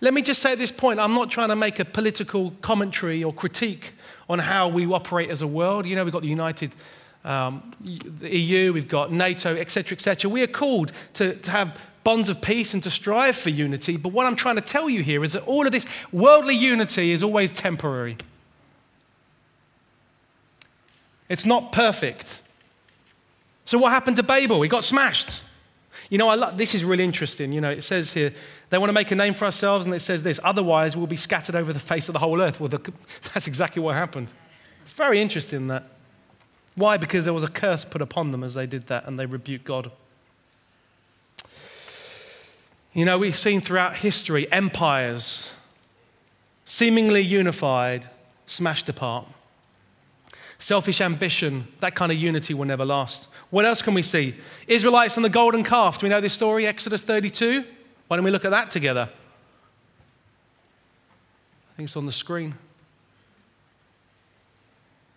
Let 0.00 0.12
me 0.12 0.22
just 0.22 0.42
say 0.42 0.52
at 0.52 0.58
this 0.58 0.72
point, 0.72 0.98
I'm 0.98 1.14
not 1.14 1.30
trying 1.30 1.50
to 1.50 1.56
make 1.56 1.78
a 1.78 1.84
political 1.84 2.50
commentary 2.62 3.22
or 3.22 3.32
critique 3.32 3.92
on 4.28 4.38
how 4.38 4.68
we 4.68 4.86
operate 4.86 5.30
as 5.30 5.42
a 5.42 5.46
world. 5.46 5.86
You 5.86 5.96
know, 5.96 6.04
we've 6.04 6.12
got 6.12 6.22
the 6.22 6.28
United 6.28 6.74
um, 7.24 7.72
the 8.20 8.36
EU, 8.36 8.72
we've 8.72 8.88
got 8.88 9.10
NATO, 9.10 9.56
etc., 9.56 9.96
etc. 9.96 10.30
We 10.30 10.42
are 10.42 10.46
called 10.46 10.92
to, 11.14 11.34
to 11.34 11.50
have 11.50 11.80
bonds 12.04 12.28
of 12.28 12.42
peace 12.42 12.74
and 12.74 12.82
to 12.82 12.90
strive 12.90 13.34
for 13.34 13.48
unity. 13.48 13.96
But 13.96 14.12
what 14.12 14.26
I'm 14.26 14.36
trying 14.36 14.56
to 14.56 14.60
tell 14.60 14.90
you 14.90 15.02
here 15.02 15.24
is 15.24 15.32
that 15.32 15.42
all 15.44 15.64
of 15.64 15.72
this 15.72 15.86
worldly 16.12 16.54
unity 16.54 17.12
is 17.12 17.22
always 17.22 17.50
temporary. 17.50 18.18
It's 21.30 21.46
not 21.46 21.72
perfect. 21.72 22.42
So, 23.64 23.78
what 23.78 23.90
happened 23.90 24.16
to 24.18 24.22
Babel? 24.22 24.62
It 24.62 24.68
got 24.68 24.84
smashed. 24.84 25.42
You 26.10 26.18
know, 26.18 26.28
I 26.28 26.34
lo- 26.34 26.52
this 26.54 26.74
is 26.74 26.84
really 26.84 27.04
interesting. 27.04 27.52
You 27.52 27.60
know, 27.60 27.70
it 27.70 27.82
says 27.82 28.12
here, 28.12 28.32
they 28.70 28.78
want 28.78 28.88
to 28.88 28.94
make 28.94 29.10
a 29.10 29.14
name 29.14 29.34
for 29.34 29.44
ourselves, 29.44 29.86
and 29.86 29.94
it 29.94 30.00
says 30.00 30.22
this 30.22 30.40
otherwise, 30.44 30.96
we'll 30.96 31.06
be 31.06 31.16
scattered 31.16 31.54
over 31.54 31.72
the 31.72 31.80
face 31.80 32.08
of 32.08 32.12
the 32.12 32.18
whole 32.18 32.40
earth. 32.40 32.60
Well, 32.60 32.68
the, 32.68 32.92
that's 33.34 33.46
exactly 33.46 33.82
what 33.82 33.94
happened. 33.94 34.28
It's 34.82 34.92
very 34.92 35.20
interesting 35.20 35.68
that. 35.68 35.84
Why? 36.74 36.96
Because 36.96 37.24
there 37.24 37.34
was 37.34 37.44
a 37.44 37.48
curse 37.48 37.84
put 37.84 38.02
upon 38.02 38.32
them 38.32 38.42
as 38.42 38.54
they 38.54 38.66
did 38.66 38.88
that 38.88 39.06
and 39.06 39.18
they 39.18 39.26
rebuked 39.26 39.64
God. 39.64 39.92
You 42.92 43.04
know, 43.04 43.18
we've 43.18 43.36
seen 43.36 43.60
throughout 43.60 43.96
history 43.96 44.50
empires, 44.52 45.50
seemingly 46.64 47.20
unified, 47.20 48.08
smashed 48.46 48.88
apart. 48.88 49.26
Selfish 50.58 51.00
ambition, 51.00 51.68
that 51.80 51.94
kind 51.94 52.12
of 52.12 52.18
unity 52.18 52.54
will 52.54 52.64
never 52.64 52.84
last. 52.84 53.28
What 53.54 53.64
else 53.64 53.82
can 53.82 53.94
we 53.94 54.02
see? 54.02 54.34
Israelites 54.66 55.14
and 55.14 55.24
the 55.24 55.28
golden 55.28 55.62
calf. 55.62 56.00
Do 56.00 56.06
we 56.06 56.10
know 56.10 56.20
this 56.20 56.32
story? 56.32 56.66
Exodus 56.66 57.02
32? 57.02 57.64
Why 58.08 58.16
don't 58.16 58.24
we 58.24 58.32
look 58.32 58.44
at 58.44 58.50
that 58.50 58.68
together? 58.68 59.08
I 61.72 61.76
think 61.76 61.86
it's 61.86 61.96
on 61.96 62.04
the 62.04 62.10
screen. 62.10 62.56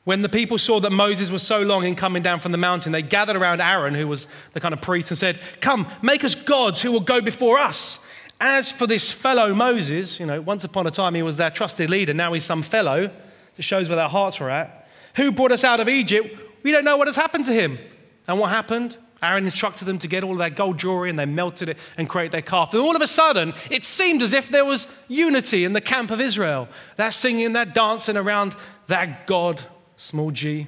When 0.03 0.22
the 0.22 0.29
people 0.29 0.60
saw 0.60 0.79
that 0.82 0.91
Moses 0.91 1.32
was 1.32 1.41
so 1.41 1.63
long 1.63 1.84
in 1.84 1.96
coming 1.96 2.22
down 2.22 2.39
from 2.39 2.51
the 2.51 2.60
mountain, 2.60 2.91
they 2.91 3.01
gathered 3.01 3.36
around 3.36 3.60
Aaron, 3.60 3.96
who 3.96 4.08
was 4.08 4.27
the 4.53 4.60
kind 4.60 4.72
of 4.72 4.82
priest, 4.82 5.10
and 5.10 5.17
said, 5.17 5.39
Come, 5.60 5.88
make 6.03 6.24
us 6.24 6.36
gods 6.36 6.84
who 6.84 6.91
will 6.91 7.00
go 7.00 7.22
before 7.22 7.58
us. 7.58 7.98
As 8.39 8.72
for 8.72 8.86
this 8.86 9.12
fellow 9.12 9.56
Moses, 9.56 10.20
you 10.20 10.27
know, 10.27 10.41
once 10.41 10.63
upon 10.63 10.86
a 10.86 10.91
time 10.91 11.15
he 11.15 11.24
was 11.24 11.38
their 11.38 11.50
trusted 11.50 11.89
leader, 11.89 12.13
now 12.13 12.34
he's 12.34 12.46
some 12.46 12.62
fellow. 12.62 13.10
It 13.58 13.63
shows 13.63 13.89
where 13.89 13.96
their 13.96 14.08
hearts 14.08 14.39
were 14.39 14.51
at. 14.51 14.88
Who 15.15 15.32
brought 15.32 15.51
us 15.51 15.63
out 15.63 15.79
of 15.79 15.89
Egypt? 15.89 16.39
We 16.62 16.72
don't 16.72 16.86
know 16.86 16.98
what 16.98 17.08
has 17.08 17.15
happened 17.15 17.46
to 17.46 17.51
him. 17.51 17.79
And 18.27 18.39
what 18.39 18.50
happened? 18.50 18.98
Aaron 19.22 19.46
instructed 19.46 19.86
them 19.86 19.98
to 20.00 20.07
get 20.07 20.24
all 20.24 20.34
of 20.34 20.38
their 20.38 20.50
gold 20.50 20.77
jewelry 20.77 21.10
and 21.10 21.17
they 21.17 21.25
melted 21.25 21.69
it 21.69 21.77
and 21.98 22.07
created 22.07 22.34
their 22.34 22.41
calf. 22.41 22.74
And 22.74 22.81
all 22.81 22.96
of 22.96 23.01
a 23.01 23.07
sudden, 23.07 23.53
it 23.72 23.84
seemed 23.84 24.22
as 24.22 24.34
if 24.34 24.50
there 24.50 24.65
was 24.65 24.88
unity 25.07 25.63
in 25.63 25.74
the 25.74 25.81
camp 25.81 26.12
of 26.12 26.22
Israel. 26.22 26.67
That 26.98 27.13
singing, 27.13 27.53
that 27.53 27.74
dancing 27.74 28.15
around 28.15 28.55
that 28.88 29.25
God 29.25 29.62
small 29.98 30.31
g. 30.31 30.67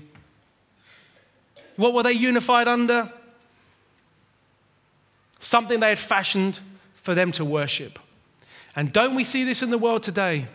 What 1.76 1.94
were 1.94 2.04
they 2.04 2.12
unified 2.14 2.68
under? 2.68 3.12
Something 5.40 5.80
they 5.80 5.90
had 5.90 6.00
fashioned 6.00 6.60
for 6.96 7.14
them 7.14 7.32
to 7.34 7.46
worship. 7.46 8.00
And 8.76 8.92
don't 8.92 9.16
we 9.16 9.24
see 9.24 9.44
this 9.44 9.62
in 9.62 9.70
the 9.70 9.78
world 9.78 10.04
today? 10.04 10.48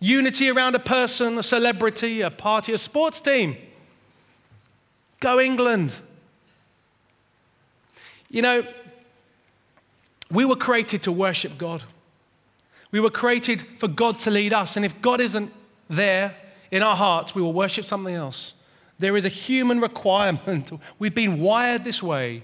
Unity 0.00 0.50
around 0.50 0.74
a 0.74 0.80
person, 0.80 1.38
a 1.38 1.42
celebrity, 1.42 2.22
a 2.22 2.30
party, 2.30 2.72
a 2.72 2.78
sports 2.78 3.20
team. 3.20 3.56
Go 5.20 5.40
England. 5.40 5.94
You 8.30 8.42
know, 8.42 8.66
we 10.30 10.44
were 10.44 10.56
created 10.56 11.02
to 11.04 11.12
worship 11.12 11.56
God. 11.58 11.82
We 12.90 13.00
were 13.00 13.10
created 13.10 13.62
for 13.78 13.88
God 13.88 14.18
to 14.20 14.30
lead 14.30 14.52
us. 14.52 14.76
And 14.76 14.84
if 14.84 15.00
God 15.00 15.20
isn't 15.20 15.52
there, 15.88 16.34
in 16.74 16.82
our 16.82 16.96
hearts, 16.96 17.36
we 17.36 17.40
will 17.40 17.52
worship 17.52 17.84
something 17.84 18.16
else. 18.16 18.54
There 18.98 19.16
is 19.16 19.24
a 19.24 19.28
human 19.28 19.80
requirement. 19.88 20.72
We've 20.98 21.14
been 21.14 21.40
wired 21.40 21.84
this 21.84 22.02
way. 22.02 22.42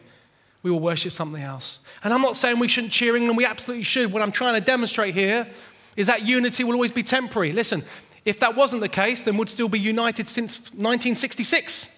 We 0.63 0.71
will 0.71 0.79
worship 0.79 1.13
something 1.13 1.43
else. 1.43 1.81
And 2.05 2.15
I'm 2.15 2.23
not 2.23 2.37
saying 2.37 2.61
we 2.61 2.69
shouldn't 2.69 2.93
cheer 2.93 3.17
England, 3.17 3.37
we 3.37 3.45
absolutely 3.45 3.83
should. 3.83 4.13
What 4.13 4.23
I'm 4.23 4.31
trying 4.31 4.55
to 4.55 4.61
demonstrate 4.65 5.15
here 5.15 5.49
is 5.97 6.07
that 6.07 6.23
unity 6.23 6.63
will 6.63 6.75
always 6.75 6.93
be 6.93 7.03
temporary. 7.03 7.51
Listen, 7.51 7.83
if 8.25 8.39
that 8.39 8.55
wasn't 8.55 8.83
the 8.83 8.89
case, 8.89 9.25
then 9.25 9.37
we'd 9.37 9.49
still 9.49 9.69
be 9.69 9.81
united 9.81 10.29
since 10.29 10.61
1966. 10.61 11.89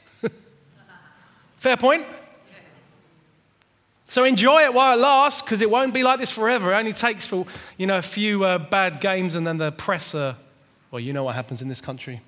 Fair 1.62 1.76
point? 1.76 2.04
So 4.06 4.24
enjoy 4.24 4.62
it 4.62 4.74
while 4.74 4.98
it 4.98 5.00
lasts, 5.00 5.42
because 5.42 5.62
it 5.62 5.70
won't 5.70 5.94
be 5.94 6.02
like 6.02 6.18
this 6.18 6.32
forever. 6.32 6.72
It 6.72 6.76
only 6.76 6.92
takes 6.92 7.24
for 7.24 7.46
you 7.78 7.86
know 7.86 7.98
a 7.98 8.02
few 8.02 8.42
uh, 8.42 8.58
bad 8.58 8.98
games, 8.98 9.36
and 9.36 9.46
then 9.46 9.58
the 9.58 9.70
press 9.70 10.12
uh, 10.12 10.34
well, 10.90 10.98
you 10.98 11.12
know 11.12 11.22
what 11.22 11.36
happens 11.36 11.62
in 11.62 11.68
this 11.68 11.80
country. 11.80 12.20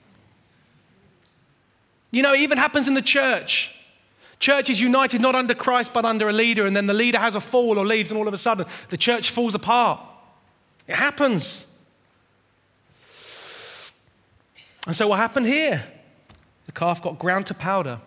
You 2.12 2.22
know, 2.22 2.32
it 2.32 2.42
even 2.42 2.58
happens 2.58 2.86
in 2.86 2.94
the 2.94 3.02
church. 3.02 3.74
Church 4.38 4.70
is 4.70 4.80
united 4.80 5.20
not 5.20 5.34
under 5.34 5.54
Christ 5.54 5.92
but 5.92 6.04
under 6.04 6.28
a 6.28 6.32
leader, 6.32 6.64
and 6.64 6.76
then 6.76 6.86
the 6.86 6.94
leader 6.94 7.18
has 7.18 7.34
a 7.34 7.40
fall 7.40 7.76
or 7.76 7.84
leaves, 7.84 8.12
and 8.12 8.18
all 8.18 8.28
of 8.28 8.34
a 8.34 8.38
sudden 8.38 8.66
the 8.88 8.96
church 8.96 9.30
falls 9.30 9.56
apart. 9.56 10.00
It 10.86 10.94
happens. 10.94 11.66
And 14.86 14.94
so 14.94 15.08
what 15.08 15.18
happened 15.18 15.46
here? 15.46 15.82
The 16.66 16.72
calf 16.72 17.02
got 17.02 17.18
ground 17.18 17.46
to 17.46 17.54
powder. 17.54 17.98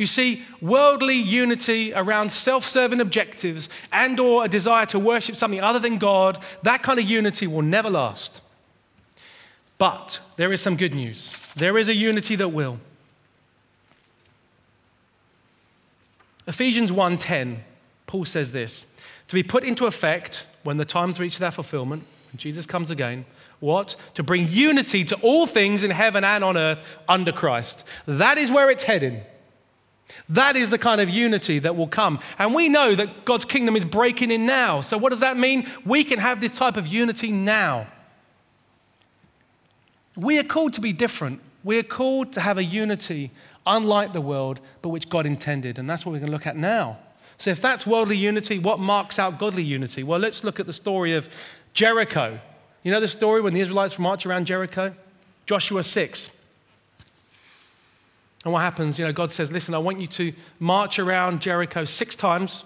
You 0.00 0.06
see, 0.06 0.46
worldly 0.62 1.16
unity 1.16 1.92
around 1.92 2.32
self-serving 2.32 3.02
objectives 3.02 3.68
and 3.92 4.18
or 4.18 4.46
a 4.46 4.48
desire 4.48 4.86
to 4.86 4.98
worship 4.98 5.36
something 5.36 5.60
other 5.60 5.78
than 5.78 5.98
God, 5.98 6.42
that 6.62 6.82
kind 6.82 6.98
of 6.98 7.04
unity 7.04 7.46
will 7.46 7.60
never 7.60 7.90
last. 7.90 8.40
But 9.76 10.20
there 10.36 10.54
is 10.54 10.62
some 10.62 10.78
good 10.78 10.94
news. 10.94 11.52
There 11.52 11.76
is 11.76 11.90
a 11.90 11.94
unity 11.94 12.34
that 12.36 12.48
will. 12.48 12.80
Ephesians 16.46 16.90
1:10, 16.90 17.58
Paul 18.06 18.24
says 18.24 18.52
this, 18.52 18.86
to 19.28 19.34
be 19.34 19.42
put 19.42 19.64
into 19.64 19.84
effect 19.84 20.46
when 20.62 20.78
the 20.78 20.86
times 20.86 21.20
reach 21.20 21.38
their 21.38 21.50
fulfillment, 21.50 22.04
when 22.32 22.38
Jesus 22.38 22.64
comes 22.64 22.90
again, 22.90 23.26
what? 23.58 23.96
To 24.14 24.22
bring 24.22 24.48
unity 24.48 25.04
to 25.04 25.16
all 25.16 25.46
things 25.46 25.84
in 25.84 25.90
heaven 25.90 26.24
and 26.24 26.42
on 26.42 26.56
earth 26.56 26.96
under 27.06 27.32
Christ. 27.32 27.84
That 28.06 28.38
is 28.38 28.50
where 28.50 28.70
it's 28.70 28.84
heading. 28.84 29.20
That 30.28 30.56
is 30.56 30.70
the 30.70 30.78
kind 30.78 31.00
of 31.00 31.10
unity 31.10 31.58
that 31.60 31.76
will 31.76 31.88
come. 31.88 32.20
And 32.38 32.54
we 32.54 32.68
know 32.68 32.94
that 32.94 33.24
God's 33.24 33.44
kingdom 33.44 33.76
is 33.76 33.84
breaking 33.84 34.30
in 34.30 34.46
now. 34.46 34.80
So, 34.80 34.96
what 34.98 35.10
does 35.10 35.20
that 35.20 35.36
mean? 35.36 35.68
We 35.84 36.04
can 36.04 36.18
have 36.18 36.40
this 36.40 36.56
type 36.56 36.76
of 36.76 36.86
unity 36.86 37.32
now. 37.32 37.86
We 40.16 40.38
are 40.38 40.44
called 40.44 40.74
to 40.74 40.80
be 40.80 40.92
different. 40.92 41.40
We 41.64 41.78
are 41.78 41.84
called 41.84 42.32
to 42.34 42.40
have 42.40 42.58
a 42.58 42.64
unity 42.64 43.30
unlike 43.66 44.12
the 44.12 44.20
world, 44.20 44.60
but 44.82 44.88
which 44.88 45.08
God 45.08 45.26
intended. 45.26 45.78
And 45.78 45.88
that's 45.88 46.04
what 46.06 46.12
we're 46.12 46.18
going 46.18 46.30
to 46.30 46.32
look 46.32 46.46
at 46.46 46.56
now. 46.56 46.98
So, 47.38 47.50
if 47.50 47.60
that's 47.60 47.86
worldly 47.86 48.16
unity, 48.16 48.58
what 48.58 48.78
marks 48.78 49.18
out 49.18 49.38
godly 49.38 49.62
unity? 49.62 50.02
Well, 50.02 50.20
let's 50.20 50.44
look 50.44 50.60
at 50.60 50.66
the 50.66 50.72
story 50.72 51.14
of 51.14 51.28
Jericho. 51.72 52.40
You 52.82 52.92
know 52.92 53.00
the 53.00 53.08
story 53.08 53.40
when 53.40 53.54
the 53.54 53.60
Israelites 53.60 53.98
march 53.98 54.24
around 54.26 54.46
Jericho? 54.46 54.94
Joshua 55.46 55.82
6. 55.82 56.30
And 58.44 58.52
what 58.52 58.60
happens? 58.60 58.98
You 58.98 59.04
know, 59.04 59.12
God 59.12 59.32
says, 59.32 59.52
Listen, 59.52 59.74
I 59.74 59.78
want 59.78 60.00
you 60.00 60.06
to 60.06 60.32
march 60.58 60.98
around 60.98 61.40
Jericho 61.40 61.84
six 61.84 62.16
times, 62.16 62.64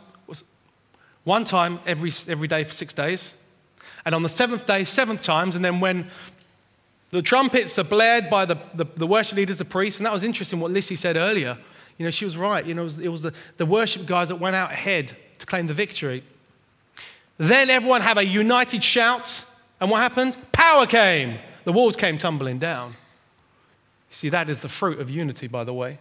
one 1.24 1.44
time 1.44 1.80
every, 1.86 2.12
every 2.28 2.48
day 2.48 2.64
for 2.64 2.74
six 2.74 2.94
days. 2.94 3.34
And 4.04 4.14
on 4.14 4.22
the 4.22 4.28
seventh 4.28 4.66
day, 4.66 4.84
seventh 4.84 5.22
times. 5.22 5.56
And 5.56 5.64
then 5.64 5.80
when 5.80 6.08
the 7.10 7.22
trumpets 7.22 7.78
are 7.78 7.84
blared 7.84 8.28
by 8.28 8.44
the, 8.44 8.56
the, 8.74 8.84
the 8.96 9.06
worship 9.06 9.36
leaders, 9.36 9.56
the 9.56 9.64
priests, 9.64 10.00
and 10.00 10.06
that 10.06 10.12
was 10.12 10.24
interesting 10.24 10.60
what 10.60 10.70
Lissy 10.70 10.96
said 10.96 11.16
earlier. 11.16 11.56
You 11.96 12.04
know, 12.04 12.10
she 12.10 12.24
was 12.24 12.36
right. 12.36 12.64
You 12.64 12.74
know, 12.74 12.82
it 12.82 12.84
was, 12.84 12.98
it 13.00 13.08
was 13.08 13.22
the, 13.22 13.32
the 13.56 13.66
worship 13.66 14.06
guys 14.06 14.28
that 14.28 14.36
went 14.36 14.56
out 14.56 14.72
ahead 14.72 15.16
to 15.38 15.46
claim 15.46 15.66
the 15.66 15.74
victory. 15.74 16.24
Then 17.38 17.70
everyone 17.70 18.00
had 18.00 18.18
a 18.18 18.24
united 18.24 18.82
shout 18.82 19.44
and 19.80 19.90
what 19.90 20.00
happened? 20.00 20.36
Power 20.52 20.86
came. 20.86 21.38
The 21.64 21.72
walls 21.72 21.94
came 21.96 22.18
tumbling 22.18 22.58
down. 22.58 22.92
See, 24.14 24.28
that 24.28 24.48
is 24.48 24.60
the 24.60 24.68
fruit 24.68 25.00
of 25.00 25.10
unity, 25.10 25.48
by 25.48 25.64
the 25.64 25.74
way. 25.74 25.98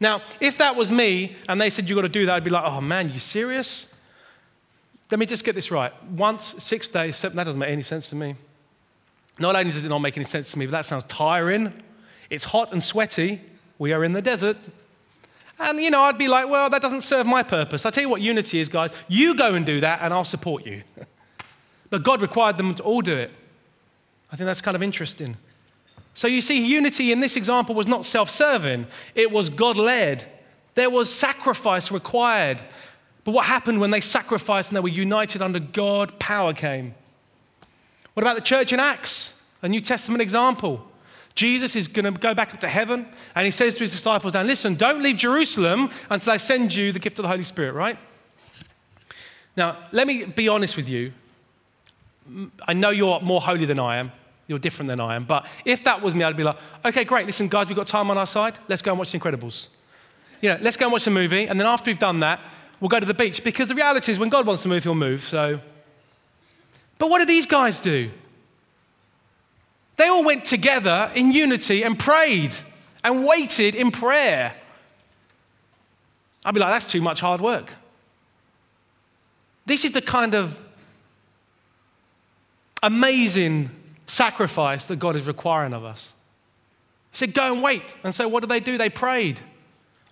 Now, 0.00 0.22
if 0.40 0.58
that 0.58 0.74
was 0.74 0.90
me 0.90 1.36
and 1.48 1.60
they 1.60 1.70
said 1.70 1.88
you've 1.88 1.94
got 1.94 2.02
to 2.02 2.08
do 2.08 2.26
that, 2.26 2.34
I'd 2.34 2.42
be 2.42 2.50
like, 2.50 2.64
oh 2.66 2.80
man, 2.80 3.12
you 3.12 3.20
serious? 3.20 3.86
Let 5.12 5.20
me 5.20 5.26
just 5.26 5.44
get 5.44 5.54
this 5.54 5.70
right. 5.70 5.92
Once, 6.10 6.60
six 6.60 6.88
days, 6.88 7.14
seven, 7.14 7.36
that 7.36 7.44
doesn't 7.44 7.60
make 7.60 7.68
any 7.70 7.84
sense 7.84 8.08
to 8.08 8.16
me. 8.16 8.34
Not 9.38 9.54
only 9.54 9.70
does 9.70 9.84
it 9.84 9.88
not 9.88 10.00
make 10.00 10.16
any 10.16 10.24
sense 10.24 10.50
to 10.50 10.58
me, 10.58 10.66
but 10.66 10.72
that 10.72 10.86
sounds 10.86 11.04
tiring. 11.04 11.72
It's 12.30 12.42
hot 12.42 12.72
and 12.72 12.82
sweaty. 12.82 13.40
We 13.78 13.92
are 13.92 14.02
in 14.02 14.12
the 14.12 14.22
desert. 14.22 14.56
And, 15.60 15.78
you 15.78 15.90
know, 15.90 16.02
I'd 16.02 16.18
be 16.18 16.26
like, 16.26 16.48
well, 16.48 16.68
that 16.68 16.82
doesn't 16.82 17.02
serve 17.02 17.26
my 17.26 17.44
purpose. 17.44 17.86
I'll 17.86 17.92
tell 17.92 18.02
you 18.02 18.08
what 18.08 18.20
unity 18.20 18.58
is, 18.58 18.68
guys. 18.68 18.90
You 19.06 19.36
go 19.36 19.54
and 19.54 19.64
do 19.64 19.80
that, 19.80 20.00
and 20.02 20.12
I'll 20.12 20.24
support 20.24 20.66
you. 20.66 20.82
But 21.90 22.04
God 22.04 22.22
required 22.22 22.56
them 22.56 22.74
to 22.76 22.82
all 22.82 23.02
do 23.02 23.14
it. 23.14 23.30
I 24.32 24.36
think 24.36 24.46
that's 24.46 24.62
kind 24.62 24.74
of 24.74 24.82
interesting. 24.82 25.36
So 26.14 26.28
you 26.28 26.40
see, 26.40 26.64
unity 26.66 27.10
in 27.12 27.20
this 27.20 27.36
example 27.36 27.74
was 27.74 27.86
not 27.86 28.04
self 28.04 28.30
serving, 28.30 28.86
it 29.14 29.30
was 29.30 29.50
God 29.50 29.76
led. 29.76 30.26
There 30.74 30.90
was 30.90 31.12
sacrifice 31.12 31.90
required. 31.90 32.62
But 33.24 33.32
what 33.32 33.46
happened 33.46 33.80
when 33.80 33.90
they 33.90 34.00
sacrificed 34.00 34.70
and 34.70 34.76
they 34.76 34.80
were 34.80 34.88
united 34.88 35.42
under 35.42 35.60
God? 35.60 36.18
Power 36.18 36.52
came. 36.54 36.94
What 38.14 38.22
about 38.24 38.36
the 38.36 38.42
church 38.42 38.72
in 38.72 38.80
Acts? 38.80 39.34
A 39.60 39.68
New 39.68 39.80
Testament 39.80 40.22
example. 40.22 40.84
Jesus 41.34 41.76
is 41.76 41.88
going 41.88 42.04
to 42.04 42.18
go 42.18 42.34
back 42.34 42.52
up 42.52 42.60
to 42.60 42.68
heaven 42.68 43.06
and 43.34 43.44
he 43.44 43.50
says 43.50 43.74
to 43.74 43.80
his 43.80 43.92
disciples, 43.92 44.34
Now 44.34 44.42
listen, 44.42 44.74
don't 44.74 45.02
leave 45.02 45.16
Jerusalem 45.16 45.90
until 46.10 46.32
I 46.32 46.36
send 46.36 46.74
you 46.74 46.92
the 46.92 46.98
gift 46.98 47.18
of 47.18 47.22
the 47.22 47.28
Holy 47.28 47.44
Spirit, 47.44 47.72
right? 47.72 47.98
Now, 49.56 49.76
let 49.92 50.06
me 50.06 50.24
be 50.24 50.48
honest 50.48 50.76
with 50.76 50.88
you. 50.88 51.12
I 52.66 52.72
know 52.72 52.90
you're 52.90 53.20
more 53.20 53.40
holy 53.40 53.66
than 53.66 53.78
I 53.78 53.98
am. 53.98 54.12
You're 54.52 54.58
different 54.58 54.90
than 54.90 55.00
I 55.00 55.16
am. 55.16 55.24
But 55.24 55.46
if 55.64 55.82
that 55.84 56.02
was 56.02 56.14
me, 56.14 56.24
I'd 56.24 56.36
be 56.36 56.42
like, 56.42 56.58
okay, 56.84 57.04
great. 57.04 57.24
Listen, 57.24 57.48
guys, 57.48 57.68
we've 57.68 57.76
got 57.76 57.86
time 57.86 58.10
on 58.10 58.18
our 58.18 58.26
side. 58.26 58.58
Let's 58.68 58.82
go 58.82 58.90
and 58.90 58.98
watch 58.98 59.12
The 59.12 59.18
Incredibles. 59.18 59.68
You 60.42 60.50
know, 60.50 60.58
let's 60.60 60.76
go 60.76 60.84
and 60.84 60.92
watch 60.92 61.06
a 61.06 61.10
movie. 61.10 61.48
And 61.48 61.58
then 61.58 61.66
after 61.66 61.90
we've 61.90 61.98
done 61.98 62.20
that, 62.20 62.38
we'll 62.78 62.90
go 62.90 63.00
to 63.00 63.06
the 63.06 63.14
beach. 63.14 63.42
Because 63.42 63.70
the 63.70 63.74
reality 63.74 64.12
is, 64.12 64.18
when 64.18 64.28
God 64.28 64.46
wants 64.46 64.62
to 64.64 64.68
move, 64.68 64.84
he'll 64.84 64.94
move. 64.94 65.22
So, 65.22 65.58
but 66.98 67.08
what 67.08 67.20
do 67.20 67.24
these 67.24 67.46
guys 67.46 67.80
do? 67.80 68.10
They 69.96 70.08
all 70.08 70.22
went 70.22 70.44
together 70.44 71.10
in 71.14 71.32
unity 71.32 71.82
and 71.82 71.98
prayed 71.98 72.52
and 73.02 73.24
waited 73.24 73.74
in 73.74 73.90
prayer. 73.90 74.54
I'd 76.44 76.52
be 76.52 76.60
like, 76.60 76.74
that's 76.74 76.92
too 76.92 77.00
much 77.00 77.20
hard 77.20 77.40
work. 77.40 77.72
This 79.64 79.86
is 79.86 79.92
the 79.92 80.02
kind 80.02 80.34
of 80.34 80.60
amazing 82.82 83.70
sacrifice 84.12 84.86
that 84.86 84.96
God 84.96 85.16
is 85.16 85.26
requiring 85.26 85.72
of 85.72 85.84
us. 85.84 86.12
He 87.10 87.18
said, 87.18 87.34
Go 87.34 87.52
and 87.52 87.62
wait. 87.62 87.96
And 88.04 88.14
so, 88.14 88.28
what 88.28 88.40
did 88.40 88.50
they 88.50 88.60
do? 88.60 88.78
They 88.78 88.90
prayed. 88.90 89.40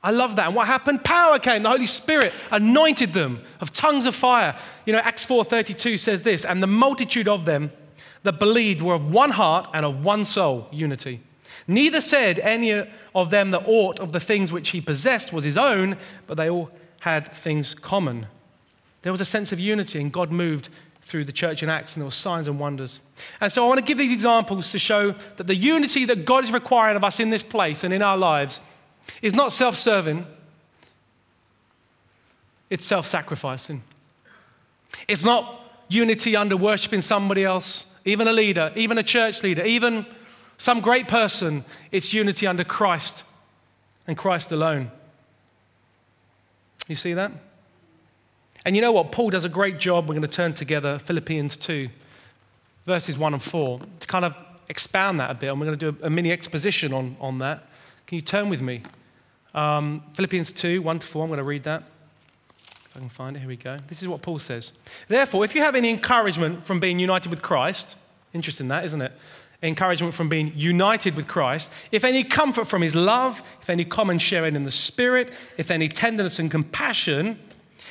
I 0.02 0.10
love 0.12 0.36
that. 0.36 0.46
And 0.46 0.56
what 0.56 0.66
happened? 0.66 1.04
Power 1.04 1.38
came. 1.38 1.62
The 1.62 1.68
Holy 1.68 1.86
Spirit 1.86 2.32
anointed 2.50 3.12
them 3.12 3.42
of 3.60 3.72
tongues 3.74 4.06
of 4.06 4.14
fire. 4.14 4.56
You 4.86 4.94
know, 4.94 5.00
Acts 5.00 5.26
4:32 5.26 5.98
says 5.98 6.22
this, 6.22 6.44
and 6.44 6.62
the 6.62 6.66
multitude 6.66 7.28
of 7.28 7.44
them 7.44 7.70
that 8.22 8.38
believed 8.38 8.80
were 8.80 8.94
of 8.94 9.10
one 9.10 9.30
heart 9.30 9.68
and 9.74 9.84
of 9.84 10.02
one 10.02 10.24
soul, 10.24 10.68
unity. 10.70 11.20
Neither 11.66 12.00
said 12.00 12.38
any 12.38 12.86
of 13.14 13.30
them 13.30 13.50
that 13.50 13.64
aught 13.66 14.00
of 14.00 14.12
the 14.12 14.20
things 14.20 14.50
which 14.50 14.70
he 14.70 14.80
possessed 14.80 15.32
was 15.32 15.44
his 15.44 15.56
own, 15.56 15.96
but 16.26 16.36
they 16.36 16.48
all 16.48 16.70
had 17.00 17.32
things 17.32 17.74
common. 17.74 18.26
There 19.02 19.12
was 19.12 19.20
a 19.20 19.26
sense 19.26 19.52
of 19.52 19.60
unity, 19.60 20.00
and 20.00 20.12
God 20.12 20.30
moved 20.30 20.68
through 21.10 21.24
the 21.24 21.32
church 21.32 21.62
in 21.64 21.68
Acts, 21.68 21.96
and 21.96 22.02
there 22.02 22.06
were 22.06 22.12
signs 22.12 22.46
and 22.46 22.60
wonders. 22.60 23.00
And 23.40 23.52
so 23.52 23.64
I 23.64 23.68
want 23.68 23.80
to 23.80 23.84
give 23.84 23.98
these 23.98 24.12
examples 24.12 24.70
to 24.70 24.78
show 24.78 25.10
that 25.36 25.48
the 25.48 25.56
unity 25.56 26.04
that 26.04 26.24
God 26.24 26.44
is 26.44 26.52
requiring 26.52 26.96
of 26.96 27.02
us 27.02 27.18
in 27.18 27.30
this 27.30 27.42
place 27.42 27.82
and 27.82 27.92
in 27.92 28.00
our 28.00 28.16
lives 28.16 28.60
is 29.20 29.34
not 29.34 29.52
self 29.52 29.74
serving, 29.74 30.24
it's 32.70 32.86
self 32.86 33.06
sacrificing. 33.06 33.82
It's 35.08 35.24
not 35.24 35.60
unity 35.88 36.36
under 36.36 36.56
worshiping 36.56 37.02
somebody 37.02 37.44
else, 37.44 37.92
even 38.04 38.28
a 38.28 38.32
leader, 38.32 38.72
even 38.76 38.96
a 38.96 39.02
church 39.02 39.42
leader, 39.42 39.64
even 39.64 40.06
some 40.58 40.80
great 40.80 41.08
person. 41.08 41.64
It's 41.90 42.14
unity 42.14 42.46
under 42.46 42.62
Christ 42.62 43.24
and 44.06 44.16
Christ 44.16 44.52
alone. 44.52 44.92
You 46.86 46.94
see 46.94 47.14
that? 47.14 47.32
And 48.64 48.76
you 48.76 48.82
know 48.82 48.92
what? 48.92 49.10
Paul 49.12 49.30
does 49.30 49.44
a 49.44 49.48
great 49.48 49.78
job. 49.78 50.08
We're 50.08 50.14
going 50.14 50.22
to 50.22 50.28
turn 50.28 50.52
together 50.52 50.98
Philippians 50.98 51.56
2, 51.56 51.88
verses 52.84 53.18
1 53.18 53.32
and 53.32 53.42
4, 53.42 53.80
to 54.00 54.06
kind 54.06 54.24
of 54.24 54.34
expand 54.68 55.18
that 55.20 55.30
a 55.30 55.34
bit. 55.34 55.50
And 55.50 55.58
we're 55.60 55.66
going 55.66 55.78
to 55.78 55.92
do 55.92 56.04
a, 56.04 56.10
mini 56.10 56.30
exposition 56.30 56.92
on, 56.92 57.16
on 57.20 57.38
that. 57.38 57.66
Can 58.06 58.16
you 58.16 58.22
turn 58.22 58.50
with 58.50 58.60
me? 58.60 58.82
Um, 59.54 60.02
Philippians 60.14 60.52
2, 60.52 60.82
1 60.82 60.98
to 60.98 61.06
4. 61.06 61.22
I'm 61.22 61.28
going 61.28 61.38
to 61.38 61.44
read 61.44 61.64
that. 61.64 61.84
If 62.90 62.96
I 62.96 63.00
can 63.00 63.08
find 63.08 63.36
it, 63.36 63.40
here 63.40 63.48
we 63.48 63.56
go. 63.56 63.76
This 63.88 64.02
is 64.02 64.08
what 64.08 64.20
Paul 64.20 64.38
says. 64.38 64.72
Therefore, 65.08 65.44
if 65.44 65.54
you 65.54 65.62
have 65.62 65.74
any 65.74 65.90
encouragement 65.90 66.62
from 66.64 66.80
being 66.80 66.98
united 66.98 67.30
with 67.30 67.40
Christ, 67.40 67.96
interesting 68.34 68.68
that, 68.68 68.84
isn't 68.84 69.00
it? 69.00 69.12
Encouragement 69.62 70.14
from 70.14 70.28
being 70.28 70.52
united 70.56 71.16
with 71.16 71.26
Christ, 71.26 71.70
if 71.92 72.02
any 72.04 72.24
comfort 72.24 72.66
from 72.66 72.82
his 72.82 72.94
love, 72.94 73.42
if 73.62 73.70
any 73.70 73.84
common 73.84 74.18
sharing 74.18 74.56
in 74.56 74.64
the 74.64 74.70
Spirit, 74.70 75.32
if 75.56 75.70
any 75.70 75.88
tenderness 75.88 76.38
and 76.38 76.50
compassion, 76.50 77.38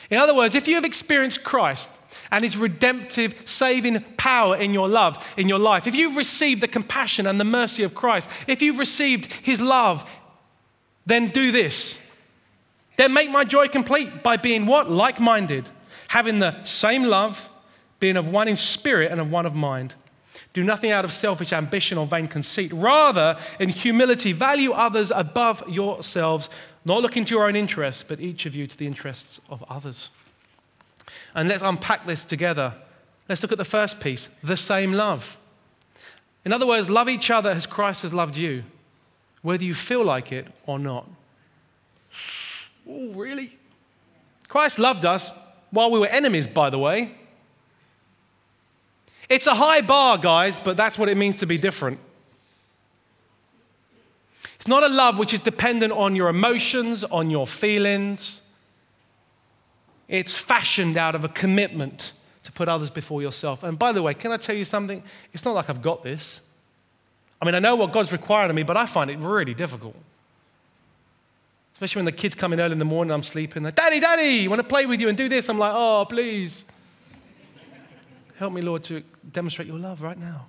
in 0.10 0.18
other 0.18 0.36
words, 0.36 0.56
if 0.56 0.68
you 0.68 0.76
have 0.76 0.86
experienced 0.86 1.44
Christ 1.44 1.90
and 2.32 2.44
his 2.44 2.58
redemptive, 2.58 3.44
saving 3.46 4.02
power 4.18 4.56
in 4.56 4.74
your 4.74 4.88
love, 4.88 5.34
in 5.38 5.48
your 5.48 5.60
life, 5.60 5.88
if 5.88 5.96
you've 5.96 6.18
received 6.18 6.62
the 6.62 6.68
compassion 6.68 7.28
and 7.28 7.40
the 7.40 7.46
mercy 7.46 7.84
of 7.84 7.94
Christ, 7.94 8.30
if 8.48 8.62
you've 8.62 8.80
received 8.80 9.32
his 9.32 9.62
love, 9.62 10.10
then 11.06 11.30
do 11.30 11.52
this. 11.52 12.00
Then 12.98 13.14
make 13.14 13.32
my 13.32 13.46
joy 13.46 13.68
complete 13.68 14.24
by 14.24 14.38
being 14.38 14.66
what? 14.66 14.92
Like 14.92 15.20
minded, 15.20 15.70
having 16.10 16.40
the 16.40 16.64
same 16.64 17.04
love, 17.04 17.50
being 18.00 18.18
of 18.18 18.28
one 18.28 18.48
in 18.48 18.58
spirit 18.58 19.12
and 19.12 19.22
of 19.22 19.32
one 19.32 19.46
of 19.46 19.56
mind. 19.56 19.96
Do 20.54 20.64
nothing 20.64 20.92
out 20.92 21.06
of 21.06 21.12
selfish 21.12 21.54
ambition 21.54 21.98
or 21.98 22.06
vain 22.06 22.28
conceit. 22.28 22.74
Rather, 22.74 23.38
in 23.60 23.70
humility, 23.70 24.32
value 24.32 24.72
others 24.72 25.12
above 25.14 25.64
yourselves, 25.70 26.50
not 26.86 27.02
looking 27.02 27.26
to 27.26 27.36
your 27.36 27.48
own 27.48 27.56
interests, 27.56 28.04
but 28.04 28.20
each 28.20 28.46
of 28.46 28.56
you 28.56 28.68
to 28.68 28.78
the 28.78 28.88
interests 28.88 29.40
of 29.50 29.64
others. 29.70 30.10
And 31.36 31.50
let's 31.50 31.64
unpack 31.64 32.06
this 32.06 32.26
together. 32.26 32.74
Let's 33.28 33.42
look 33.44 33.52
at 33.52 33.58
the 33.58 33.66
first 33.66 34.00
piece 34.00 34.30
the 34.44 34.58
same 34.58 34.94
love. 34.94 35.38
In 36.46 36.54
other 36.54 36.66
words, 36.66 36.90
love 36.90 37.10
each 37.10 37.30
other 37.30 37.52
as 37.52 37.66
Christ 37.66 38.04
has 38.04 38.14
loved 38.14 38.38
you, 38.38 38.64
whether 39.42 39.64
you 39.64 39.74
feel 39.74 40.04
like 40.04 40.32
it 40.32 40.48
or 40.66 40.80
not. 40.80 41.08
Oh, 42.90 43.10
really? 43.10 43.58
Christ 44.48 44.80
loved 44.80 45.06
us 45.06 45.32
while 45.72 45.92
we 45.92 46.00
were 46.00 46.08
enemies, 46.08 46.48
by 46.48 46.70
the 46.70 46.80
way. 46.80 47.12
It's 49.30 49.46
a 49.46 49.54
high 49.54 49.82
bar, 49.82 50.18
guys, 50.18 50.60
but 50.60 50.76
that's 50.76 50.98
what 50.98 51.08
it 51.08 51.16
means 51.16 51.38
to 51.40 51.46
be 51.46 51.58
different. 51.58 52.00
It's 54.60 54.68
not 54.68 54.84
a 54.84 54.90
love 54.90 55.18
which 55.18 55.34
is 55.34 55.40
dependent 55.40 55.94
on 55.94 56.16
your 56.16 56.28
emotions, 56.28 57.06
on 57.06 57.30
your 57.30 57.48
feelings. 57.48 58.42
It's 60.10 60.36
fashioned 60.36 60.98
out 60.98 61.16
of 61.16 61.24
a 61.24 61.30
commitment 61.30 62.12
to 62.44 62.52
put 62.52 62.68
others 62.68 62.90
before 62.90 63.22
yourself. 63.22 63.64
And 63.64 63.80
by 63.80 63.94
the 63.94 64.02
way, 64.02 64.14
can 64.14 64.32
I 64.34 64.38
tell 64.38 64.56
you 64.56 64.66
something? 64.66 65.02
It's 65.32 65.46
not 65.46 65.56
like 65.56 65.70
I've 65.70 65.82
got 65.82 66.04
this. 66.04 66.42
I 67.42 67.46
mean, 67.46 67.56
I 67.56 67.60
know 67.60 67.76
what 67.78 67.94
God's 67.94 68.12
required 68.12 68.50
of 68.50 68.56
me, 68.56 68.64
but 68.64 68.76
I 68.76 68.86
find 68.86 69.10
it 69.10 69.20
really 69.20 69.54
difficult. 69.54 69.96
Especially 71.74 72.00
when 72.00 72.06
the 72.06 72.12
kids 72.12 72.36
come 72.36 72.52
in 72.52 72.60
early 72.60 72.74
in 72.74 72.80
the 72.80 72.86
morning, 72.86 73.14
I'm 73.14 73.24
sleeping. 73.24 73.64
They're, 73.64 73.72
Daddy, 73.72 74.02
Daddy, 74.02 74.46
want 74.50 74.60
to 74.60 74.68
play 74.68 74.86
with 74.86 75.00
you 75.00 75.08
and 75.08 75.18
do 75.18 75.30
this. 75.30 75.48
I'm 75.48 75.58
like, 75.58 75.72
oh, 75.74 76.06
please. 76.10 76.66
Help 78.38 78.52
me, 78.52 78.62
Lord, 78.62 78.84
to 78.86 79.04
demonstrate 79.32 79.70
your 79.70 79.80
love 79.80 80.02
right 80.02 80.18
now. 80.18 80.48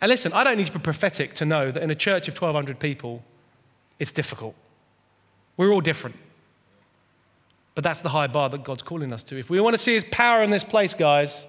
And 0.00 0.08
listen, 0.08 0.32
I 0.32 0.44
don't 0.44 0.56
need 0.56 0.66
to 0.66 0.72
be 0.72 0.78
prophetic 0.78 1.34
to 1.34 1.44
know 1.44 1.70
that 1.70 1.82
in 1.82 1.90
a 1.90 1.94
church 1.94 2.26
of 2.28 2.34
1,200 2.34 2.78
people, 2.78 3.22
it's 3.98 4.12
difficult. 4.12 4.54
We're 5.56 5.70
all 5.70 5.82
different. 5.82 6.16
But 7.74 7.84
that's 7.84 8.00
the 8.00 8.08
high 8.08 8.26
bar 8.26 8.48
that 8.48 8.64
God's 8.64 8.82
calling 8.82 9.12
us 9.12 9.22
to. 9.24 9.38
If 9.38 9.50
we 9.50 9.60
want 9.60 9.74
to 9.74 9.82
see 9.82 9.94
His 9.94 10.04
power 10.04 10.42
in 10.42 10.50
this 10.50 10.64
place, 10.64 10.94
guys, 10.94 11.46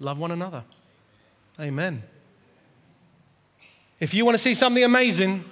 love 0.00 0.18
one 0.18 0.32
another. 0.32 0.64
Amen. 1.60 2.02
If 4.00 4.14
you 4.14 4.24
want 4.24 4.36
to 4.36 4.42
see 4.42 4.54
something 4.54 4.84
amazing, 4.84 5.44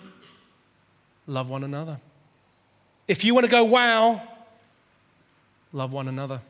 love 1.27 1.49
one 1.49 1.65
another. 1.65 1.99
If 3.09 3.25
you 3.25 3.35
want 3.35 3.45
to 3.45 3.51
go 3.51 3.65
wow, 3.65 4.23
love 5.73 5.93
one 5.93 6.09
another. 6.09 6.41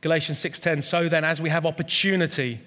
Galatians 0.00 0.38
6:10 0.38 0.84
So 0.84 1.08
then 1.08 1.24
as 1.24 1.40
we 1.40 1.50
have 1.50 1.66
opportunity 1.66 2.60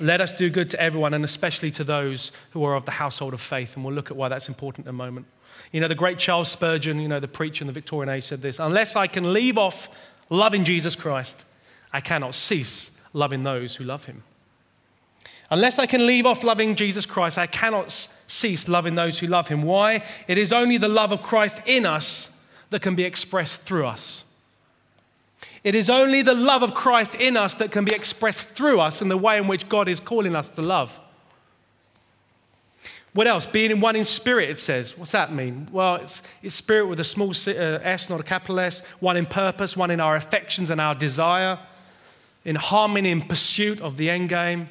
let 0.00 0.20
us 0.20 0.32
do 0.32 0.50
good 0.50 0.70
to 0.70 0.80
everyone 0.80 1.14
and 1.14 1.24
especially 1.24 1.70
to 1.72 1.84
those 1.84 2.32
who 2.50 2.64
are 2.64 2.74
of 2.74 2.84
the 2.84 2.92
household 2.92 3.34
of 3.34 3.40
faith 3.40 3.76
and 3.76 3.84
we'll 3.84 3.94
look 3.94 4.10
at 4.10 4.16
why 4.16 4.28
that's 4.28 4.48
important 4.48 4.86
in 4.86 4.90
a 4.90 4.92
moment. 4.92 5.26
You 5.72 5.80
know 5.80 5.88
the 5.88 5.94
great 5.94 6.18
Charles 6.18 6.48
Spurgeon, 6.50 7.00
you 7.00 7.08
know 7.08 7.20
the 7.20 7.28
preacher 7.28 7.62
in 7.62 7.66
the 7.66 7.72
Victorian 7.72 8.08
age 8.08 8.24
said 8.24 8.42
this, 8.42 8.58
unless 8.58 8.96
I 8.96 9.06
can 9.06 9.32
leave 9.32 9.58
off 9.58 9.88
loving 10.30 10.64
Jesus 10.64 10.96
Christ, 10.96 11.44
I 11.92 12.00
cannot 12.00 12.34
cease 12.34 12.90
loving 13.12 13.42
those 13.42 13.76
who 13.76 13.84
love 13.84 14.04
him. 14.06 14.22
Unless 15.50 15.78
I 15.78 15.86
can 15.86 16.06
leave 16.06 16.26
off 16.26 16.44
loving 16.44 16.74
Jesus 16.74 17.06
Christ, 17.06 17.38
I 17.38 17.46
cannot 17.46 18.08
cease 18.26 18.68
loving 18.68 18.94
those 18.94 19.18
who 19.18 19.26
love 19.26 19.48
him. 19.48 19.62
Why? 19.62 20.04
It 20.26 20.36
is 20.36 20.52
only 20.52 20.76
the 20.76 20.88
love 20.88 21.10
of 21.10 21.22
Christ 21.22 21.62
in 21.64 21.86
us 21.86 22.30
that 22.70 22.82
can 22.82 22.94
be 22.94 23.04
expressed 23.04 23.62
through 23.62 23.86
us. 23.86 24.24
It 25.64 25.74
is 25.74 25.90
only 25.90 26.22
the 26.22 26.34
love 26.34 26.62
of 26.62 26.74
Christ 26.74 27.14
in 27.14 27.36
us 27.36 27.54
that 27.54 27.72
can 27.72 27.84
be 27.84 27.94
expressed 27.94 28.48
through 28.50 28.80
us 28.80 29.02
in 29.02 29.08
the 29.08 29.16
way 29.16 29.38
in 29.38 29.48
which 29.48 29.68
God 29.68 29.88
is 29.88 30.00
calling 30.00 30.36
us 30.36 30.50
to 30.50 30.62
love. 30.62 30.98
What 33.12 33.26
else? 33.26 33.46
Being 33.46 33.72
in 33.72 33.80
one 33.80 33.96
in 33.96 34.04
spirit, 34.04 34.50
it 34.50 34.60
says. 34.60 34.96
What's 34.96 35.12
that 35.12 35.32
mean? 35.32 35.68
Well, 35.72 35.96
it's, 35.96 36.22
it's 36.42 36.54
spirit 36.54 36.86
with 36.86 37.00
a 37.00 37.04
small 37.04 37.30
uh, 37.30 37.50
s, 37.50 38.08
not 38.08 38.20
a 38.20 38.22
capital 38.22 38.60
S, 38.60 38.80
one 39.00 39.16
in 39.16 39.26
purpose, 39.26 39.76
one 39.76 39.90
in 39.90 40.00
our 40.00 40.14
affections 40.14 40.70
and 40.70 40.80
our 40.80 40.94
desire, 40.94 41.58
in 42.44 42.54
harmony 42.54 43.10
in 43.10 43.22
pursuit 43.22 43.80
of 43.80 43.96
the 43.96 44.08
end 44.10 44.28
game. 44.28 44.68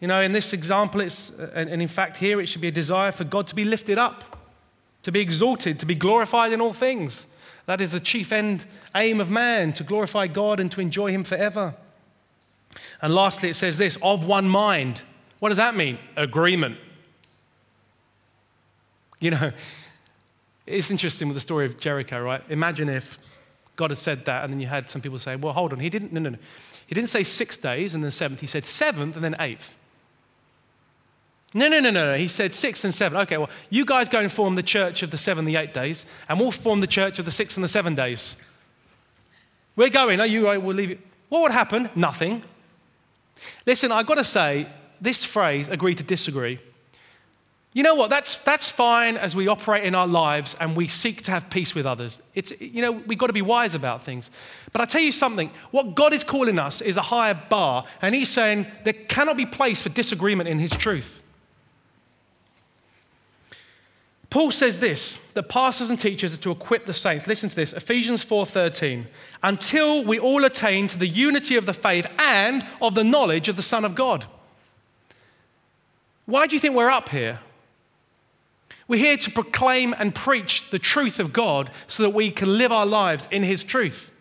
You 0.00 0.08
know, 0.08 0.22
in 0.22 0.32
this 0.32 0.52
example, 0.52 1.00
it's, 1.00 1.30
and 1.54 1.82
in 1.82 1.88
fact, 1.88 2.16
here 2.18 2.40
it 2.40 2.46
should 2.46 2.60
be 2.60 2.68
a 2.68 2.72
desire 2.72 3.12
for 3.12 3.24
God 3.24 3.46
to 3.48 3.54
be 3.54 3.64
lifted 3.64 3.98
up, 3.98 4.46
to 5.02 5.12
be 5.12 5.20
exalted, 5.20 5.78
to 5.80 5.86
be 5.86 5.94
glorified 5.94 6.52
in 6.52 6.60
all 6.60 6.72
things. 6.72 7.26
That 7.66 7.80
is 7.80 7.92
the 7.92 8.00
chief 8.00 8.32
end 8.32 8.64
aim 8.94 9.20
of 9.20 9.30
man, 9.30 9.72
to 9.74 9.84
glorify 9.84 10.26
God 10.26 10.60
and 10.60 10.70
to 10.72 10.80
enjoy 10.80 11.10
Him 11.10 11.24
forever. 11.24 11.74
And 13.02 13.14
lastly, 13.14 13.50
it 13.50 13.54
says 13.54 13.78
this 13.78 13.98
of 14.02 14.24
one 14.24 14.48
mind. 14.48 15.02
What 15.38 15.50
does 15.50 15.58
that 15.58 15.76
mean? 15.76 15.98
Agreement. 16.16 16.78
You 19.20 19.30
know, 19.30 19.52
it's 20.66 20.90
interesting 20.90 21.28
with 21.28 21.36
the 21.36 21.40
story 21.40 21.66
of 21.66 21.78
Jericho, 21.78 22.22
right? 22.22 22.42
Imagine 22.48 22.88
if 22.88 23.18
God 23.76 23.90
had 23.90 23.98
said 23.98 24.24
that, 24.26 24.44
and 24.44 24.52
then 24.52 24.60
you 24.60 24.66
had 24.66 24.88
some 24.88 25.00
people 25.00 25.18
say, 25.18 25.36
well, 25.36 25.52
hold 25.52 25.72
on, 25.72 25.80
he 25.80 25.90
didn't, 25.90 26.12
no, 26.12 26.20
no, 26.20 26.30
no. 26.30 26.38
He 26.86 26.94
didn't 26.94 27.10
say 27.10 27.22
six 27.22 27.56
days 27.56 27.94
and 27.94 28.02
then 28.02 28.10
seventh, 28.10 28.40
he 28.40 28.46
said 28.46 28.64
seventh 28.64 29.16
and 29.16 29.24
then 29.24 29.36
eighth. 29.38 29.76
No, 31.54 31.68
no, 31.68 31.80
no, 31.80 31.90
no, 31.90 32.12
no. 32.12 32.16
He 32.16 32.28
said 32.28 32.52
six 32.52 32.84
and 32.84 32.94
seven. 32.94 33.18
Okay, 33.22 33.38
well, 33.38 33.50
you 33.70 33.84
guys 33.84 34.08
go 34.08 34.18
and 34.20 34.30
form 34.30 34.56
the 34.56 34.62
church 34.62 35.02
of 35.02 35.10
the 35.10 35.18
seven, 35.18 35.44
the 35.44 35.56
eight 35.56 35.72
days, 35.72 36.04
and 36.28 36.38
we'll 36.38 36.50
form 36.50 36.80
the 36.80 36.86
church 36.86 37.18
of 37.18 37.24
the 37.24 37.30
six 37.30 37.56
and 37.56 37.64
the 37.64 37.68
seven 37.68 37.94
days. 37.94 38.36
We're 39.74 39.90
going. 39.90 40.20
Are 40.20 40.26
you? 40.26 40.42
We'll 40.42 40.76
leave 40.76 40.90
it. 40.90 41.00
What 41.28 41.42
would 41.42 41.52
happen? 41.52 41.90
Nothing. 41.94 42.42
Listen, 43.66 43.92
I've 43.92 44.06
got 44.06 44.16
to 44.16 44.24
say, 44.24 44.66
this 45.00 45.24
phrase, 45.24 45.68
agree 45.68 45.94
to 45.94 46.02
disagree, 46.02 46.58
you 47.76 47.82
know 47.82 47.94
what? 47.94 48.08
That's, 48.08 48.36
that's 48.36 48.70
fine 48.70 49.18
as 49.18 49.36
we 49.36 49.48
operate 49.48 49.84
in 49.84 49.94
our 49.94 50.06
lives 50.06 50.56
and 50.58 50.74
we 50.74 50.88
seek 50.88 51.20
to 51.24 51.30
have 51.30 51.50
peace 51.50 51.74
with 51.74 51.84
others. 51.84 52.22
It's, 52.34 52.50
you 52.58 52.80
know, 52.80 52.92
we've 52.92 53.18
got 53.18 53.26
to 53.26 53.34
be 53.34 53.42
wise 53.42 53.74
about 53.74 54.00
things. 54.00 54.30
But 54.72 54.80
I 54.80 54.86
tell 54.86 55.02
you 55.02 55.12
something, 55.12 55.50
what 55.72 55.94
God 55.94 56.14
is 56.14 56.24
calling 56.24 56.58
us 56.58 56.80
is 56.80 56.96
a 56.96 57.02
higher 57.02 57.34
bar, 57.34 57.84
and 58.00 58.14
He's 58.14 58.30
saying 58.30 58.64
there 58.84 58.94
cannot 58.94 59.36
be 59.36 59.44
place 59.44 59.82
for 59.82 59.90
disagreement 59.90 60.48
in 60.48 60.58
His 60.58 60.70
truth. 60.70 61.20
Paul 64.30 64.50
says 64.50 64.80
this 64.80 65.18
that 65.34 65.48
pastors 65.48 65.88
and 65.88 65.98
teachers 65.98 66.34
are 66.34 66.38
to 66.38 66.50
equip 66.50 66.86
the 66.86 66.92
saints. 66.92 67.26
Listen 67.26 67.48
to 67.48 67.56
this 67.56 67.72
Ephesians 67.72 68.24
4:13. 68.24 69.06
Until 69.42 70.04
we 70.04 70.18
all 70.18 70.44
attain 70.44 70.88
to 70.88 70.98
the 70.98 71.06
unity 71.06 71.56
of 71.56 71.66
the 71.66 71.74
faith 71.74 72.06
and 72.18 72.66
of 72.82 72.94
the 72.94 73.04
knowledge 73.04 73.48
of 73.48 73.56
the 73.56 73.62
Son 73.62 73.84
of 73.84 73.94
God. 73.94 74.26
Why 76.24 76.46
do 76.46 76.56
you 76.56 76.60
think 76.60 76.74
we're 76.74 76.90
up 76.90 77.10
here? 77.10 77.38
We're 78.88 79.00
here 79.00 79.16
to 79.16 79.30
proclaim 79.30 79.94
and 79.98 80.14
preach 80.14 80.70
the 80.70 80.78
truth 80.78 81.18
of 81.18 81.32
God 81.32 81.70
so 81.86 82.02
that 82.02 82.10
we 82.10 82.30
can 82.30 82.58
live 82.58 82.72
our 82.72 82.86
lives 82.86 83.26
in 83.30 83.42
His 83.42 83.64
truth. 83.64 84.12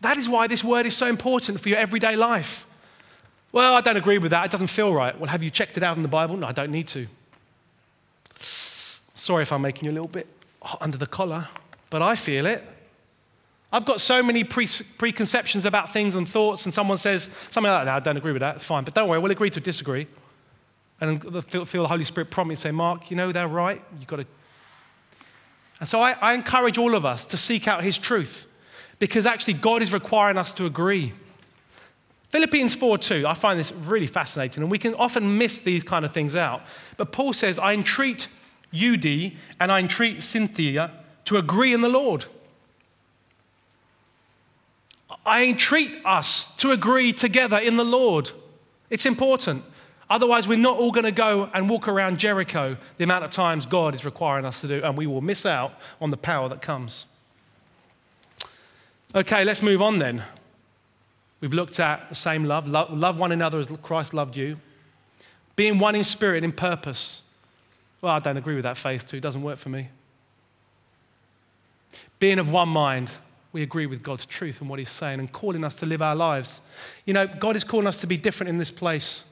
That 0.00 0.18
is 0.18 0.28
why 0.28 0.46
this 0.46 0.62
word 0.62 0.84
is 0.84 0.96
so 0.96 1.06
important 1.06 1.60
for 1.60 1.70
your 1.70 1.78
everyday 1.78 2.14
life. 2.14 2.66
Well, 3.54 3.76
I 3.76 3.82
don't 3.82 3.96
agree 3.96 4.18
with 4.18 4.32
that. 4.32 4.46
It 4.46 4.50
doesn't 4.50 4.66
feel 4.66 4.92
right. 4.92 5.16
Well, 5.16 5.30
have 5.30 5.44
you 5.44 5.48
checked 5.48 5.76
it 5.76 5.84
out 5.84 5.96
in 5.96 6.02
the 6.02 6.08
Bible? 6.08 6.36
No, 6.36 6.48
I 6.48 6.50
don't 6.50 6.72
need 6.72 6.88
to. 6.88 7.06
Sorry 9.14 9.42
if 9.42 9.52
I'm 9.52 9.62
making 9.62 9.84
you 9.84 9.92
a 9.92 9.94
little 9.94 10.08
bit 10.08 10.26
hot 10.60 10.82
under 10.82 10.98
the 10.98 11.06
collar, 11.06 11.46
but 11.88 12.02
I 12.02 12.16
feel 12.16 12.46
it. 12.46 12.64
I've 13.72 13.84
got 13.84 14.00
so 14.00 14.24
many 14.24 14.42
pre- 14.42 14.66
preconceptions 14.98 15.66
about 15.66 15.92
things 15.92 16.16
and 16.16 16.28
thoughts, 16.28 16.64
and 16.64 16.74
someone 16.74 16.98
says 16.98 17.30
something 17.52 17.70
like 17.70 17.84
that. 17.84 17.92
No, 17.92 17.96
I 17.96 18.00
don't 18.00 18.16
agree 18.16 18.32
with 18.32 18.40
that. 18.40 18.56
It's 18.56 18.64
fine. 18.64 18.82
But 18.82 18.94
don't 18.94 19.08
worry, 19.08 19.20
we'll 19.20 19.30
agree 19.30 19.50
to 19.50 19.60
disagree. 19.60 20.08
And 21.00 21.22
feel, 21.44 21.64
feel 21.64 21.82
the 21.82 21.88
Holy 21.88 22.02
Spirit 22.02 22.32
prompt 22.32 22.48
me 22.48 22.54
and 22.54 22.60
say, 22.60 22.72
Mark, 22.72 23.08
you 23.08 23.16
know 23.16 23.30
they're 23.30 23.46
right. 23.46 23.80
You've 24.00 24.08
got 24.08 24.16
to. 24.16 24.26
And 25.78 25.88
so 25.88 26.00
I, 26.00 26.16
I 26.20 26.34
encourage 26.34 26.76
all 26.76 26.96
of 26.96 27.04
us 27.04 27.24
to 27.26 27.36
seek 27.36 27.68
out 27.68 27.84
His 27.84 27.98
truth 27.98 28.48
because 28.98 29.26
actually 29.26 29.54
God 29.54 29.80
is 29.80 29.92
requiring 29.92 30.38
us 30.38 30.52
to 30.54 30.66
agree. 30.66 31.12
Philippians 32.34 32.74
4 32.74 32.98
2, 32.98 33.28
I 33.28 33.34
find 33.34 33.60
this 33.60 33.70
really 33.70 34.08
fascinating, 34.08 34.64
and 34.64 34.68
we 34.68 34.76
can 34.76 34.92
often 34.96 35.38
miss 35.38 35.60
these 35.60 35.84
kind 35.84 36.04
of 36.04 36.12
things 36.12 36.34
out. 36.34 36.62
But 36.96 37.12
Paul 37.12 37.32
says, 37.32 37.60
I 37.60 37.74
entreat 37.74 38.26
Euodia 38.72 39.36
and 39.60 39.70
I 39.70 39.78
entreat 39.78 40.16
Syntyche 40.16 40.90
to 41.26 41.36
agree 41.36 41.72
in 41.72 41.80
the 41.80 41.88
Lord. 41.88 42.24
I 45.24 45.44
entreat 45.44 45.96
us 46.04 46.50
to 46.56 46.72
agree 46.72 47.12
together 47.12 47.56
in 47.56 47.76
the 47.76 47.84
Lord. 47.84 48.32
It's 48.90 49.06
important. 49.06 49.62
Otherwise, 50.10 50.48
we're 50.48 50.58
not 50.58 50.76
all 50.76 50.90
going 50.90 51.04
to 51.04 51.12
go 51.12 51.48
and 51.54 51.70
walk 51.70 51.86
around 51.86 52.18
Jericho 52.18 52.76
the 52.96 53.04
amount 53.04 53.22
of 53.22 53.30
times 53.30 53.64
God 53.64 53.94
is 53.94 54.04
requiring 54.04 54.44
us 54.44 54.60
to 54.62 54.66
do, 54.66 54.82
and 54.82 54.98
we 54.98 55.06
will 55.06 55.20
miss 55.20 55.46
out 55.46 55.74
on 56.00 56.10
the 56.10 56.16
power 56.16 56.48
that 56.48 56.60
comes. 56.60 57.06
Okay, 59.14 59.44
let's 59.44 59.62
move 59.62 59.80
on 59.80 60.00
then. 60.00 60.24
We've 61.44 61.52
looked 61.52 61.78
at 61.78 62.08
the 62.08 62.14
same 62.14 62.46
love, 62.46 62.66
love, 62.66 62.90
love 62.90 63.18
one 63.18 63.30
another 63.30 63.58
as 63.58 63.68
Christ 63.82 64.14
loved 64.14 64.34
you. 64.34 64.56
Being 65.56 65.78
one 65.78 65.94
in 65.94 66.02
spirit 66.02 66.36
and 66.36 66.46
in 66.46 66.52
purpose. 66.52 67.20
Well, 68.00 68.14
I 68.14 68.18
don't 68.18 68.38
agree 68.38 68.54
with 68.54 68.62
that 68.62 68.78
faith 68.78 69.06
too. 69.06 69.18
It 69.18 69.20
doesn't 69.20 69.42
work 69.42 69.58
for 69.58 69.68
me. 69.68 69.90
Being 72.18 72.38
of 72.38 72.50
one 72.50 72.70
mind, 72.70 73.12
we 73.52 73.60
agree 73.60 73.84
with 73.84 74.02
God's 74.02 74.24
truth 74.24 74.62
and 74.62 74.70
what 74.70 74.78
He's 74.78 74.88
saying 74.88 75.20
and 75.20 75.30
calling 75.30 75.64
us 75.64 75.74
to 75.74 75.84
live 75.84 76.00
our 76.00 76.16
lives. 76.16 76.62
You 77.04 77.12
know, 77.12 77.26
God 77.26 77.56
is 77.56 77.62
calling 77.62 77.86
us 77.86 77.98
to 77.98 78.06
be 78.06 78.16
different 78.16 78.48
in 78.48 78.56
this 78.56 78.70
place. 78.70 79.24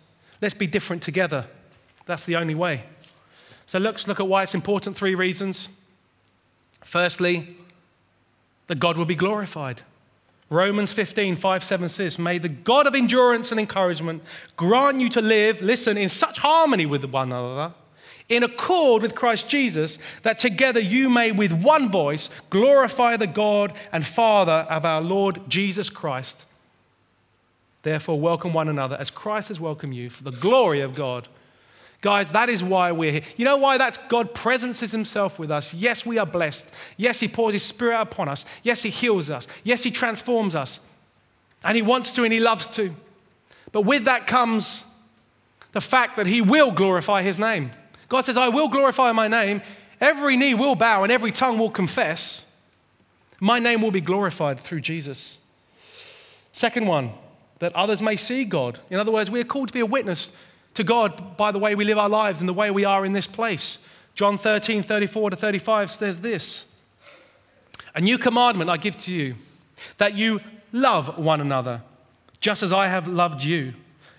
Let's 0.42 0.52
be 0.52 0.66
different 0.66 1.02
together. 1.02 1.46
That's 2.04 2.26
the 2.26 2.36
only 2.36 2.54
way. 2.54 2.82
So 3.64 3.78
let's 3.78 4.06
look 4.06 4.20
at 4.20 4.28
why 4.28 4.42
it's 4.42 4.54
important. 4.54 4.96
Three 4.96 5.14
reasons. 5.14 5.70
Firstly, 6.84 7.56
that 8.66 8.78
God 8.78 8.98
will 8.98 9.06
be 9.06 9.14
glorified. 9.14 9.80
Romans 10.52 10.92
15, 10.92 11.36
5, 11.36 11.64
7 11.64 11.88
says, 11.88 12.18
May 12.18 12.36
the 12.36 12.50
God 12.50 12.86
of 12.86 12.94
endurance 12.94 13.50
and 13.50 13.58
encouragement 13.58 14.22
grant 14.54 15.00
you 15.00 15.08
to 15.08 15.22
live, 15.22 15.62
listen, 15.62 15.96
in 15.96 16.10
such 16.10 16.38
harmony 16.38 16.84
with 16.84 17.04
one 17.06 17.32
another, 17.32 17.72
in 18.28 18.42
accord 18.42 19.00
with 19.02 19.14
Christ 19.14 19.48
Jesus, 19.48 19.98
that 20.24 20.38
together 20.38 20.78
you 20.78 21.08
may 21.08 21.32
with 21.32 21.52
one 21.52 21.90
voice 21.90 22.28
glorify 22.50 23.16
the 23.16 23.26
God 23.26 23.72
and 23.92 24.06
Father 24.06 24.66
of 24.68 24.84
our 24.84 25.00
Lord 25.00 25.40
Jesus 25.48 25.88
Christ. 25.88 26.44
Therefore, 27.82 28.20
welcome 28.20 28.52
one 28.52 28.68
another 28.68 28.96
as 29.00 29.10
Christ 29.10 29.48
has 29.48 29.58
welcomed 29.58 29.94
you 29.94 30.10
for 30.10 30.22
the 30.22 30.30
glory 30.32 30.82
of 30.82 30.94
God. 30.94 31.28
Guys, 32.02 32.32
that 32.32 32.50
is 32.50 32.64
why 32.64 32.90
we're 32.90 33.12
here. 33.12 33.22
You 33.36 33.44
know 33.44 33.56
why 33.56 33.78
that's 33.78 33.96
God 34.08 34.34
presences 34.34 34.90
himself 34.90 35.38
with 35.38 35.52
us. 35.52 35.72
Yes, 35.72 36.04
we 36.04 36.18
are 36.18 36.26
blessed. 36.26 36.68
Yes, 36.96 37.20
he 37.20 37.28
pours 37.28 37.54
his 37.54 37.62
spirit 37.62 38.00
upon 38.00 38.28
us. 38.28 38.44
Yes, 38.64 38.82
he 38.82 38.90
heals 38.90 39.30
us. 39.30 39.46
Yes, 39.62 39.84
he 39.84 39.92
transforms 39.92 40.56
us. 40.56 40.80
And 41.64 41.76
he 41.76 41.82
wants 41.82 42.10
to 42.12 42.24
and 42.24 42.32
he 42.32 42.40
loves 42.40 42.66
to. 42.68 42.92
But 43.70 43.82
with 43.82 44.04
that 44.06 44.26
comes 44.26 44.84
the 45.70 45.80
fact 45.80 46.16
that 46.16 46.26
he 46.26 46.42
will 46.42 46.72
glorify 46.72 47.22
his 47.22 47.38
name. 47.38 47.70
God 48.08 48.24
says, 48.24 48.36
I 48.36 48.48
will 48.48 48.68
glorify 48.68 49.12
my 49.12 49.28
name. 49.28 49.62
Every 50.00 50.36
knee 50.36 50.54
will 50.54 50.74
bow 50.74 51.04
and 51.04 51.12
every 51.12 51.30
tongue 51.30 51.56
will 51.56 51.70
confess. 51.70 52.44
My 53.40 53.60
name 53.60 53.80
will 53.80 53.92
be 53.92 54.00
glorified 54.00 54.58
through 54.58 54.80
Jesus. 54.80 55.38
Second 56.52 56.88
one, 56.88 57.12
that 57.60 57.72
others 57.76 58.02
may 58.02 58.16
see 58.16 58.44
God. 58.44 58.80
In 58.90 58.98
other 58.98 59.12
words, 59.12 59.30
we 59.30 59.40
are 59.40 59.44
called 59.44 59.68
to 59.68 59.72
be 59.72 59.80
a 59.80 59.86
witness 59.86 60.32
to 60.74 60.84
God 60.84 61.36
by 61.36 61.52
the 61.52 61.58
way 61.58 61.74
we 61.74 61.84
live 61.84 61.98
our 61.98 62.08
lives 62.08 62.40
and 62.40 62.48
the 62.48 62.54
way 62.54 62.70
we 62.70 62.84
are 62.84 63.04
in 63.04 63.12
this 63.12 63.26
place. 63.26 63.78
John 64.14 64.36
13, 64.36 64.82
34 64.82 65.30
to 65.30 65.36
35 65.36 65.90
says 65.90 66.20
this 66.20 66.66
A 67.94 68.00
new 68.00 68.18
commandment 68.18 68.70
I 68.70 68.76
give 68.76 68.96
to 68.98 69.12
you, 69.12 69.34
that 69.98 70.14
you 70.14 70.40
love 70.72 71.18
one 71.18 71.40
another, 71.40 71.82
just 72.40 72.62
as 72.62 72.72
I 72.72 72.88
have 72.88 73.08
loved 73.08 73.42
you. 73.42 73.74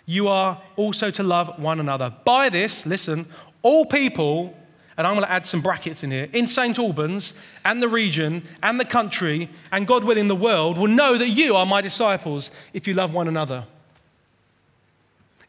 You 0.05 0.27
are 0.27 0.61
also 0.75 1.11
to 1.11 1.23
love 1.23 1.59
one 1.59 1.79
another. 1.79 2.13
By 2.25 2.49
this, 2.49 2.85
listen, 2.85 3.25
all 3.61 3.85
people, 3.85 4.57
and 4.97 5.07
I'm 5.07 5.13
going 5.13 5.25
to 5.25 5.31
add 5.31 5.47
some 5.47 5.61
brackets 5.61 6.03
in 6.03 6.11
here, 6.11 6.27
in 6.33 6.47
St. 6.47 6.77
Albans 6.77 7.33
and 7.63 7.81
the 7.81 7.87
region 7.87 8.43
and 8.61 8.79
the 8.79 8.85
country, 8.85 9.49
and 9.71 9.87
God 9.87 10.03
willing, 10.03 10.27
the 10.27 10.35
world, 10.35 10.77
will 10.77 10.87
know 10.87 11.17
that 11.17 11.29
you 11.29 11.55
are 11.55 11.65
my 11.65 11.81
disciples 11.81 12.51
if 12.73 12.87
you 12.87 12.93
love 12.93 13.13
one 13.13 13.27
another. 13.27 13.65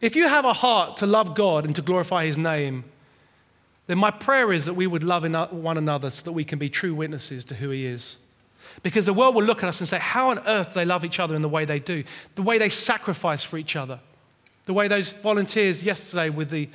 If 0.05 0.15
you 0.15 0.29
have 0.29 0.45
a 0.45 0.53
heart 0.53 0.99
to 0.99 1.07
love 1.07 1.35
God 1.35 1.65
and 1.65 1.75
to 1.77 1.81
glorify 1.81 2.27
His 2.27 2.37
name, 2.37 2.85
then 3.87 3.97
my 3.97 4.11
prayer 4.11 4.53
is 4.53 4.67
that 4.67 4.75
we 4.75 4.87
would 4.87 5.03
love 5.03 5.25
one 5.51 5.79
another 5.79 6.11
so 6.11 6.25
that 6.25 6.33
we 6.33 6.45
can 6.45 6.59
be 6.59 6.69
true 6.69 6.95
witnesses 6.95 7.43
to 7.47 7.55
who 7.55 7.71
He 7.71 7.87
is. 7.87 8.19
Because 8.83 9.07
the 9.07 9.15
world 9.15 9.35
will 9.35 9.45
look 9.45 9.63
at 9.63 9.69
us 9.71 9.81
and 9.81 9.89
say, 9.89 9.99
How 9.99 10.29
on 10.29 10.41
earth 10.41 10.69
do 10.69 10.75
they 10.75 10.85
love 10.85 11.07
each 11.07 11.19
other 11.19 11.35
in 11.35 11.41
the 11.41 11.49
way 11.49 11.65
they 11.65 11.79
do? 11.79 12.05
The 12.35 12.43
way 12.43 12.59
they 12.59 12.69
sacrifice 12.69 13.45
for 13.45 13.57
each 13.57 13.77
other. 13.77 13.99
The 14.67 14.75
way 14.75 14.89
those 14.89 15.15
volunteers 15.15 15.83
yesterday 15.83 16.29
with 16.29 16.51
the, 16.51 16.69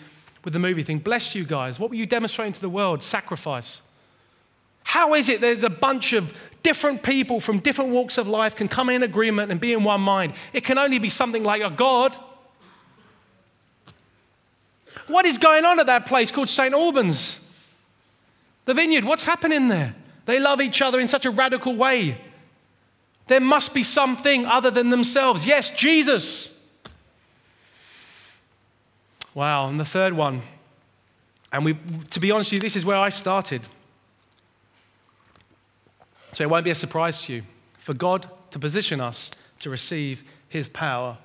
with 0.43 0.53
the 0.53 0.59
movie 0.59 0.81
thing, 0.81 0.97
bless 0.97 1.35
you 1.35 1.43
guys. 1.43 1.79
What 1.79 1.91
were 1.91 1.97
you 1.97 2.07
demonstrating 2.07 2.53
to 2.53 2.61
the 2.61 2.67
world? 2.67 3.03
Sacrifice. 3.03 3.83
How 4.85 5.13
is 5.13 5.29
it 5.29 5.39
there's 5.39 5.63
a 5.63 5.69
bunch 5.69 6.13
of 6.13 6.33
different 6.63 7.03
people 7.03 7.39
from 7.39 7.59
different 7.59 7.91
walks 7.91 8.17
of 8.17 8.27
life 8.27 8.55
can 8.55 8.67
come 8.67 8.89
in 8.89 9.03
agreement 9.03 9.51
and 9.51 9.61
be 9.61 9.71
in 9.71 9.83
one 9.83 10.01
mind? 10.01 10.33
It 10.51 10.63
can 10.63 10.79
only 10.79 10.97
be 10.97 11.09
something 11.09 11.43
like 11.43 11.61
a 11.61 11.69
God 11.69 12.17
what 15.07 15.25
is 15.25 15.37
going 15.37 15.65
on 15.65 15.79
at 15.79 15.85
that 15.87 16.05
place 16.05 16.31
called 16.31 16.49
St. 16.49 16.73
Albans? 16.73 17.39
The 18.65 18.73
vineyard, 18.73 19.05
what's 19.05 19.23
happening 19.23 19.67
there? 19.67 19.95
They 20.25 20.39
love 20.39 20.61
each 20.61 20.81
other 20.81 20.99
in 20.99 21.07
such 21.07 21.25
a 21.25 21.31
radical 21.31 21.75
way. 21.75 22.17
There 23.27 23.39
must 23.39 23.73
be 23.73 23.83
something 23.83 24.45
other 24.45 24.71
than 24.71 24.89
themselves. 24.89 25.45
Yes, 25.45 25.69
Jesus. 25.71 26.51
Wow, 29.33 29.67
and 29.67 29.79
the 29.79 29.85
third 29.85 30.13
one, 30.13 30.41
and 31.51 31.63
we, 31.63 31.77
to 32.11 32.19
be 32.19 32.31
honest 32.31 32.51
with 32.51 32.57
you, 32.57 32.59
this 32.59 32.75
is 32.75 32.85
where 32.85 32.97
I 32.97 33.09
started. 33.09 33.67
So 36.31 36.43
it 36.43 36.49
won't 36.49 36.65
be 36.65 36.71
a 36.71 36.75
surprise 36.75 37.21
to 37.23 37.33
you 37.33 37.43
for 37.77 37.93
God 37.93 38.29
to 38.51 38.59
position 38.59 38.99
us 39.01 39.31
to 39.59 39.69
receive 39.69 40.23
His 40.47 40.67
power 40.67 41.17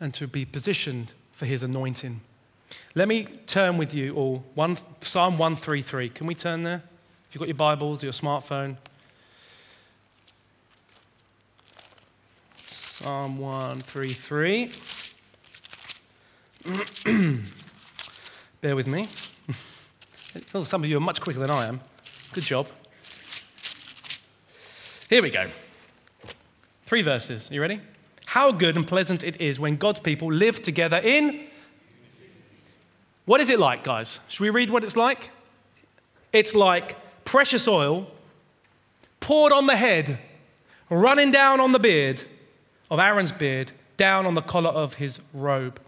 and 0.00 0.12
to 0.14 0.26
be 0.26 0.44
positioned 0.44 1.12
for 1.42 1.46
His 1.46 1.64
anointing. 1.64 2.20
Let 2.94 3.08
me 3.08 3.24
turn 3.48 3.76
with 3.76 3.92
you 3.92 4.14
all. 4.14 4.44
One, 4.54 4.78
Psalm 5.00 5.38
133. 5.38 6.10
Can 6.10 6.28
we 6.28 6.36
turn 6.36 6.62
there? 6.62 6.84
If 7.28 7.34
you've 7.34 7.40
got 7.40 7.48
your 7.48 7.56
Bibles 7.56 8.04
or 8.04 8.06
your 8.06 8.12
smartphone. 8.12 8.76
Psalm 12.64 13.40
133. 13.40 14.70
Bear 18.60 18.76
with 18.76 18.86
me. 18.86 19.06
oh, 20.54 20.62
some 20.62 20.84
of 20.84 20.88
you 20.88 20.96
are 20.96 21.00
much 21.00 21.20
quicker 21.20 21.40
than 21.40 21.50
I 21.50 21.66
am. 21.66 21.80
Good 22.34 22.44
job. 22.44 22.68
Here 25.10 25.20
we 25.20 25.30
go. 25.30 25.48
Three 26.86 27.02
verses. 27.02 27.50
Are 27.50 27.54
you 27.54 27.60
ready? 27.60 27.80
How 28.32 28.50
good 28.50 28.76
and 28.76 28.86
pleasant 28.86 29.22
it 29.22 29.38
is 29.42 29.60
when 29.60 29.76
God's 29.76 30.00
people 30.00 30.32
live 30.32 30.62
together 30.62 30.96
in 30.96 31.44
what 33.26 33.42
is 33.42 33.50
it 33.50 33.58
like, 33.58 33.84
guys? 33.84 34.20
Should 34.28 34.44
we 34.44 34.48
read 34.48 34.70
what 34.70 34.82
it's 34.84 34.96
like? 34.96 35.28
It's 36.32 36.54
like 36.54 36.96
precious 37.26 37.68
oil 37.68 38.10
poured 39.20 39.52
on 39.52 39.66
the 39.66 39.76
head, 39.76 40.18
running 40.88 41.30
down 41.30 41.60
on 41.60 41.72
the 41.72 41.78
beard 41.78 42.24
of 42.90 42.98
Aaron's 42.98 43.32
beard, 43.32 43.72
down 43.98 44.24
on 44.24 44.32
the 44.32 44.40
collar 44.40 44.70
of 44.70 44.94
his 44.94 45.20
robe. 45.34 45.78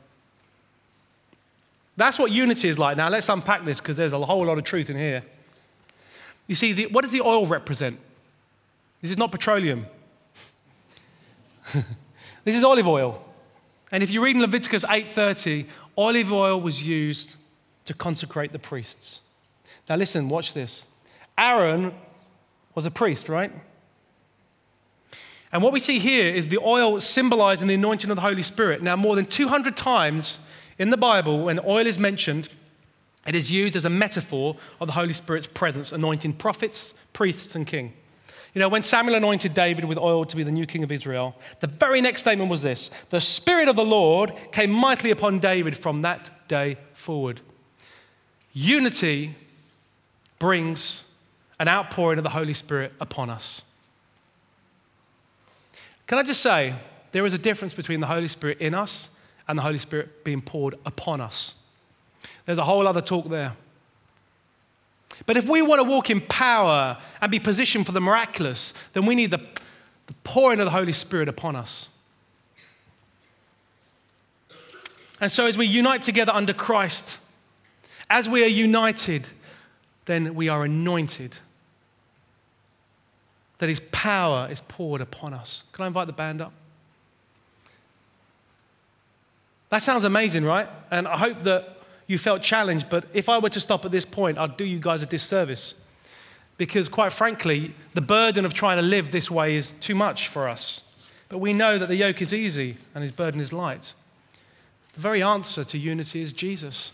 That's 1.96 2.18
what 2.18 2.30
unity 2.30 2.68
is 2.68 2.78
like. 2.78 2.98
Now, 2.98 3.08
let's 3.08 3.30
unpack 3.30 3.64
this 3.64 3.80
because 3.80 3.96
there's 3.96 4.12
a 4.12 4.22
whole 4.22 4.44
lot 4.44 4.58
of 4.58 4.64
truth 4.64 4.90
in 4.90 4.98
here. 4.98 5.24
You 6.46 6.56
see, 6.56 6.74
the, 6.74 6.86
what 6.88 7.04
does 7.04 7.12
the 7.12 7.22
oil 7.22 7.46
represent? 7.46 7.98
This 9.00 9.12
is 9.12 9.16
not 9.16 9.32
petroleum. 9.32 9.86
this 12.44 12.54
is 12.54 12.64
olive 12.64 12.86
oil. 12.86 13.24
And 13.90 14.02
if 14.02 14.10
you 14.10 14.22
read 14.22 14.36
in 14.36 14.42
Leviticus 14.42 14.84
8:30, 14.84 15.66
olive 15.96 16.32
oil 16.32 16.60
was 16.60 16.82
used 16.82 17.36
to 17.84 17.94
consecrate 17.94 18.52
the 18.52 18.58
priests. 18.58 19.20
Now, 19.88 19.96
listen, 19.96 20.28
watch 20.28 20.54
this. 20.54 20.86
Aaron 21.36 21.94
was 22.74 22.86
a 22.86 22.90
priest, 22.90 23.28
right? 23.28 23.52
And 25.52 25.62
what 25.62 25.72
we 25.72 25.78
see 25.78 25.98
here 25.98 26.34
is 26.34 26.48
the 26.48 26.58
oil 26.58 26.98
symbolizing 27.00 27.68
the 27.68 27.74
anointing 27.74 28.10
of 28.10 28.16
the 28.16 28.22
Holy 28.22 28.42
Spirit. 28.42 28.82
Now, 28.82 28.96
more 28.96 29.14
than 29.14 29.26
200 29.26 29.76
times 29.76 30.40
in 30.78 30.90
the 30.90 30.96
Bible, 30.96 31.44
when 31.44 31.60
oil 31.60 31.86
is 31.86 31.98
mentioned, 31.98 32.48
it 33.26 33.34
is 33.34 33.50
used 33.50 33.76
as 33.76 33.84
a 33.84 33.90
metaphor 33.90 34.56
of 34.80 34.88
the 34.88 34.94
Holy 34.94 35.12
Spirit's 35.12 35.46
presence, 35.46 35.92
anointing 35.92 36.34
prophets, 36.34 36.94
priests, 37.12 37.54
and 37.54 37.66
king. 37.66 37.92
You 38.54 38.60
know, 38.60 38.68
when 38.68 38.84
Samuel 38.84 39.16
anointed 39.16 39.52
David 39.52 39.84
with 39.84 39.98
oil 39.98 40.24
to 40.24 40.36
be 40.36 40.44
the 40.44 40.52
new 40.52 40.64
king 40.64 40.84
of 40.84 40.92
Israel, 40.92 41.34
the 41.58 41.66
very 41.66 42.00
next 42.00 42.22
statement 42.22 42.50
was 42.50 42.62
this 42.62 42.90
The 43.10 43.20
Spirit 43.20 43.68
of 43.68 43.76
the 43.76 43.84
Lord 43.84 44.32
came 44.52 44.70
mightily 44.70 45.10
upon 45.10 45.40
David 45.40 45.76
from 45.76 46.02
that 46.02 46.48
day 46.48 46.76
forward. 46.92 47.40
Unity 48.52 49.34
brings 50.38 51.02
an 51.58 51.68
outpouring 51.68 52.18
of 52.18 52.24
the 52.24 52.30
Holy 52.30 52.54
Spirit 52.54 52.92
upon 53.00 53.28
us. 53.28 53.62
Can 56.06 56.18
I 56.18 56.22
just 56.22 56.40
say, 56.40 56.74
there 57.10 57.26
is 57.26 57.34
a 57.34 57.38
difference 57.38 57.74
between 57.74 58.00
the 58.00 58.06
Holy 58.06 58.28
Spirit 58.28 58.58
in 58.58 58.74
us 58.74 59.08
and 59.48 59.58
the 59.58 59.62
Holy 59.62 59.78
Spirit 59.78 60.24
being 60.24 60.40
poured 60.40 60.74
upon 60.84 61.20
us. 61.20 61.54
There's 62.44 62.58
a 62.58 62.64
whole 62.64 62.86
other 62.86 63.00
talk 63.00 63.28
there. 63.28 63.56
But 65.26 65.36
if 65.36 65.48
we 65.48 65.62
want 65.62 65.80
to 65.80 65.84
walk 65.84 66.10
in 66.10 66.20
power 66.20 66.98
and 67.20 67.30
be 67.30 67.38
positioned 67.38 67.86
for 67.86 67.92
the 67.92 68.00
miraculous, 68.00 68.74
then 68.92 69.06
we 69.06 69.14
need 69.14 69.30
the, 69.30 69.40
the 70.06 70.14
pouring 70.24 70.60
of 70.60 70.66
the 70.66 70.70
Holy 70.70 70.92
Spirit 70.92 71.28
upon 71.28 71.56
us. 71.56 71.88
And 75.20 75.30
so, 75.30 75.46
as 75.46 75.56
we 75.56 75.66
unite 75.66 76.02
together 76.02 76.32
under 76.32 76.52
Christ, 76.52 77.18
as 78.10 78.28
we 78.28 78.42
are 78.44 78.48
united, 78.48 79.28
then 80.04 80.34
we 80.34 80.48
are 80.48 80.64
anointed. 80.64 81.38
That 83.58 83.68
His 83.68 83.80
power 83.92 84.48
is 84.50 84.60
poured 84.62 85.00
upon 85.00 85.32
us. 85.32 85.62
Can 85.72 85.84
I 85.84 85.86
invite 85.86 86.08
the 86.08 86.12
band 86.12 86.42
up? 86.42 86.52
That 89.70 89.82
sounds 89.82 90.04
amazing, 90.04 90.44
right? 90.44 90.68
And 90.90 91.08
I 91.08 91.16
hope 91.16 91.44
that 91.44 91.78
you 92.06 92.18
felt 92.18 92.42
challenged, 92.42 92.88
but 92.88 93.06
if 93.12 93.28
I 93.28 93.38
were 93.38 93.50
to 93.50 93.60
stop 93.60 93.84
at 93.84 93.90
this 93.90 94.04
point, 94.04 94.38
I'd 94.38 94.56
do 94.56 94.64
you 94.64 94.78
guys 94.78 95.02
a 95.02 95.06
disservice. 95.06 95.74
Because, 96.56 96.88
quite 96.88 97.12
frankly, 97.12 97.74
the 97.94 98.00
burden 98.00 98.44
of 98.44 98.54
trying 98.54 98.76
to 98.76 98.82
live 98.82 99.10
this 99.10 99.30
way 99.30 99.56
is 99.56 99.72
too 99.80 99.94
much 99.94 100.28
for 100.28 100.48
us. 100.48 100.82
But 101.28 101.38
we 101.38 101.52
know 101.52 101.78
that 101.78 101.86
the 101.86 101.96
yoke 101.96 102.22
is 102.22 102.32
easy 102.32 102.76
and 102.94 103.02
his 103.02 103.12
burden 103.12 103.40
is 103.40 103.52
light. 103.52 103.94
The 104.94 105.00
very 105.00 105.22
answer 105.22 105.64
to 105.64 105.78
unity 105.78 106.22
is 106.22 106.32
Jesus. 106.32 106.92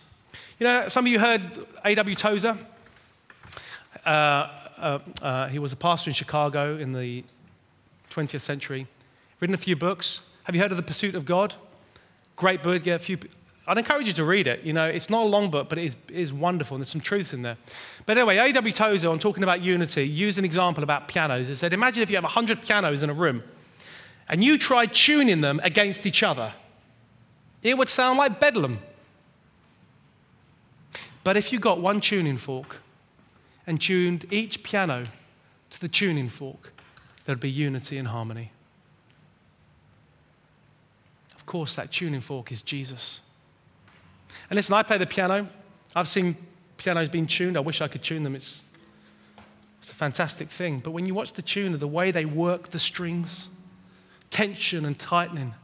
You 0.58 0.64
know, 0.64 0.88
some 0.88 1.04
of 1.04 1.12
you 1.12 1.18
heard 1.18 1.66
A.W. 1.84 2.16
Tozer. 2.16 2.56
Uh, 4.06 4.08
uh, 4.08 4.98
uh, 5.20 5.48
he 5.48 5.58
was 5.58 5.72
a 5.72 5.76
pastor 5.76 6.08
in 6.08 6.14
Chicago 6.14 6.78
in 6.78 6.92
the 6.92 7.24
20th 8.10 8.40
century. 8.40 8.86
Written 9.40 9.54
a 9.54 9.58
few 9.58 9.76
books. 9.76 10.20
Have 10.44 10.54
you 10.54 10.62
heard 10.62 10.70
of 10.70 10.78
The 10.78 10.82
Pursuit 10.82 11.14
of 11.14 11.26
God? 11.26 11.54
Great 12.36 12.62
book. 12.62 12.86
Yeah, 12.86 12.94
a 12.94 12.98
few, 12.98 13.18
I'd 13.70 13.78
encourage 13.78 14.08
you 14.08 14.12
to 14.14 14.24
read 14.24 14.48
it. 14.48 14.64
You 14.64 14.72
know, 14.72 14.88
it's 14.88 15.08
not 15.08 15.22
a 15.22 15.28
long 15.28 15.48
book, 15.48 15.68
but 15.68 15.78
it 15.78 15.84
is, 15.84 15.96
it 16.08 16.16
is 16.16 16.32
wonderful, 16.32 16.74
and 16.74 16.82
there's 16.82 16.90
some 16.90 17.00
truth 17.00 17.32
in 17.32 17.42
there. 17.42 17.56
But 18.04 18.18
anyway, 18.18 18.38
A.W. 18.38 18.74
Tozer, 18.74 19.08
on 19.08 19.20
talking 19.20 19.44
about 19.44 19.62
unity, 19.62 20.02
used 20.08 20.38
an 20.38 20.44
example 20.44 20.82
about 20.82 21.06
pianos. 21.06 21.46
He 21.46 21.54
said, 21.54 21.72
imagine 21.72 22.02
if 22.02 22.10
you 22.10 22.16
have 22.16 22.24
100 22.24 22.62
pianos 22.62 23.04
in 23.04 23.10
a 23.10 23.14
room, 23.14 23.44
and 24.28 24.42
you 24.42 24.58
tried 24.58 24.92
tuning 24.92 25.40
them 25.40 25.60
against 25.62 26.04
each 26.04 26.24
other, 26.24 26.52
it 27.62 27.78
would 27.78 27.88
sound 27.88 28.18
like 28.18 28.40
bedlam. 28.40 28.80
But 31.22 31.36
if 31.36 31.52
you 31.52 31.60
got 31.60 31.80
one 31.80 32.00
tuning 32.00 32.38
fork 32.38 32.78
and 33.68 33.80
tuned 33.80 34.26
each 34.32 34.64
piano 34.64 35.04
to 35.70 35.80
the 35.80 35.88
tuning 35.88 36.28
fork, 36.28 36.72
there'd 37.24 37.38
be 37.38 37.48
unity 37.48 37.98
and 37.98 38.08
harmony. 38.08 38.50
Of 41.36 41.46
course, 41.46 41.76
that 41.76 41.92
tuning 41.92 42.20
fork 42.20 42.50
is 42.50 42.62
Jesus. 42.62 43.20
And 44.50 44.56
listen, 44.56 44.74
I 44.74 44.82
play 44.82 44.98
the 44.98 45.06
piano. 45.06 45.48
I've 45.94 46.08
seen 46.08 46.36
pianos 46.76 47.08
being 47.08 47.26
tuned. 47.26 47.56
I 47.56 47.60
wish 47.60 47.80
I 47.80 47.88
could 47.88 48.02
tune 48.02 48.24
them. 48.24 48.34
It's, 48.34 48.62
it's 49.80 49.90
a 49.90 49.94
fantastic 49.94 50.48
thing. 50.48 50.80
But 50.80 50.90
when 50.90 51.06
you 51.06 51.14
watch 51.14 51.32
the 51.32 51.42
tuner, 51.42 51.76
the 51.76 51.88
way 51.88 52.10
they 52.10 52.24
work 52.24 52.70
the 52.70 52.78
strings, 52.78 53.48
tension 54.30 54.84
and 54.84 54.98
tightening. 54.98 55.54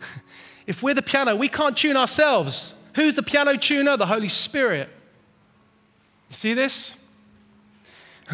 if 0.66 0.82
we're 0.82 0.94
the 0.94 1.02
piano, 1.02 1.36
we 1.36 1.48
can't 1.48 1.76
tune 1.76 1.96
ourselves. 1.96 2.74
Who's 2.94 3.16
the 3.16 3.22
piano 3.22 3.56
tuner? 3.56 3.96
The 3.96 4.06
Holy 4.06 4.28
Spirit. 4.28 4.88
You 6.30 6.34
see 6.34 6.54
this? 6.54 6.96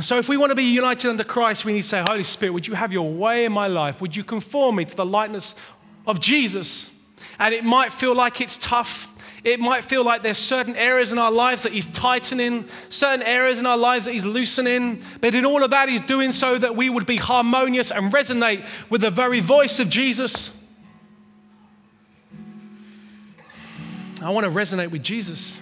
So, 0.00 0.18
if 0.18 0.28
we 0.28 0.36
want 0.36 0.50
to 0.50 0.56
be 0.56 0.62
united 0.62 1.08
under 1.08 1.24
Christ, 1.24 1.64
we 1.64 1.72
need 1.72 1.82
to 1.82 1.88
say, 1.88 2.04
Holy 2.06 2.22
Spirit, 2.22 2.52
would 2.52 2.66
you 2.66 2.74
have 2.74 2.92
your 2.92 3.10
way 3.10 3.44
in 3.44 3.52
my 3.52 3.66
life? 3.66 4.00
Would 4.00 4.14
you 4.14 4.22
conform 4.22 4.76
me 4.76 4.84
to 4.84 4.94
the 4.94 5.04
likeness 5.04 5.56
of 6.06 6.20
Jesus? 6.20 6.90
And 7.40 7.52
it 7.52 7.64
might 7.64 7.92
feel 7.92 8.14
like 8.14 8.40
it's 8.40 8.58
tough. 8.58 9.12
It 9.44 9.60
might 9.60 9.84
feel 9.84 10.04
like 10.04 10.22
there's 10.22 10.38
certain 10.38 10.74
areas 10.76 11.12
in 11.12 11.18
our 11.18 11.30
lives 11.30 11.62
that 11.62 11.72
He's 11.72 11.86
tightening, 11.86 12.68
certain 12.88 13.22
areas 13.22 13.60
in 13.60 13.66
our 13.66 13.76
lives 13.76 14.04
that 14.04 14.12
He's 14.12 14.24
loosening. 14.24 15.00
But 15.20 15.34
in 15.34 15.44
all 15.44 15.62
of 15.62 15.70
that, 15.70 15.88
He's 15.88 16.00
doing 16.00 16.32
so 16.32 16.58
that 16.58 16.76
we 16.76 16.90
would 16.90 17.06
be 17.06 17.16
harmonious 17.16 17.90
and 17.90 18.12
resonate 18.12 18.66
with 18.90 19.02
the 19.02 19.10
very 19.10 19.40
voice 19.40 19.78
of 19.78 19.88
Jesus. 19.88 20.50
I 24.20 24.30
want 24.30 24.44
to 24.44 24.50
resonate 24.50 24.90
with 24.90 25.02
Jesus. 25.02 25.60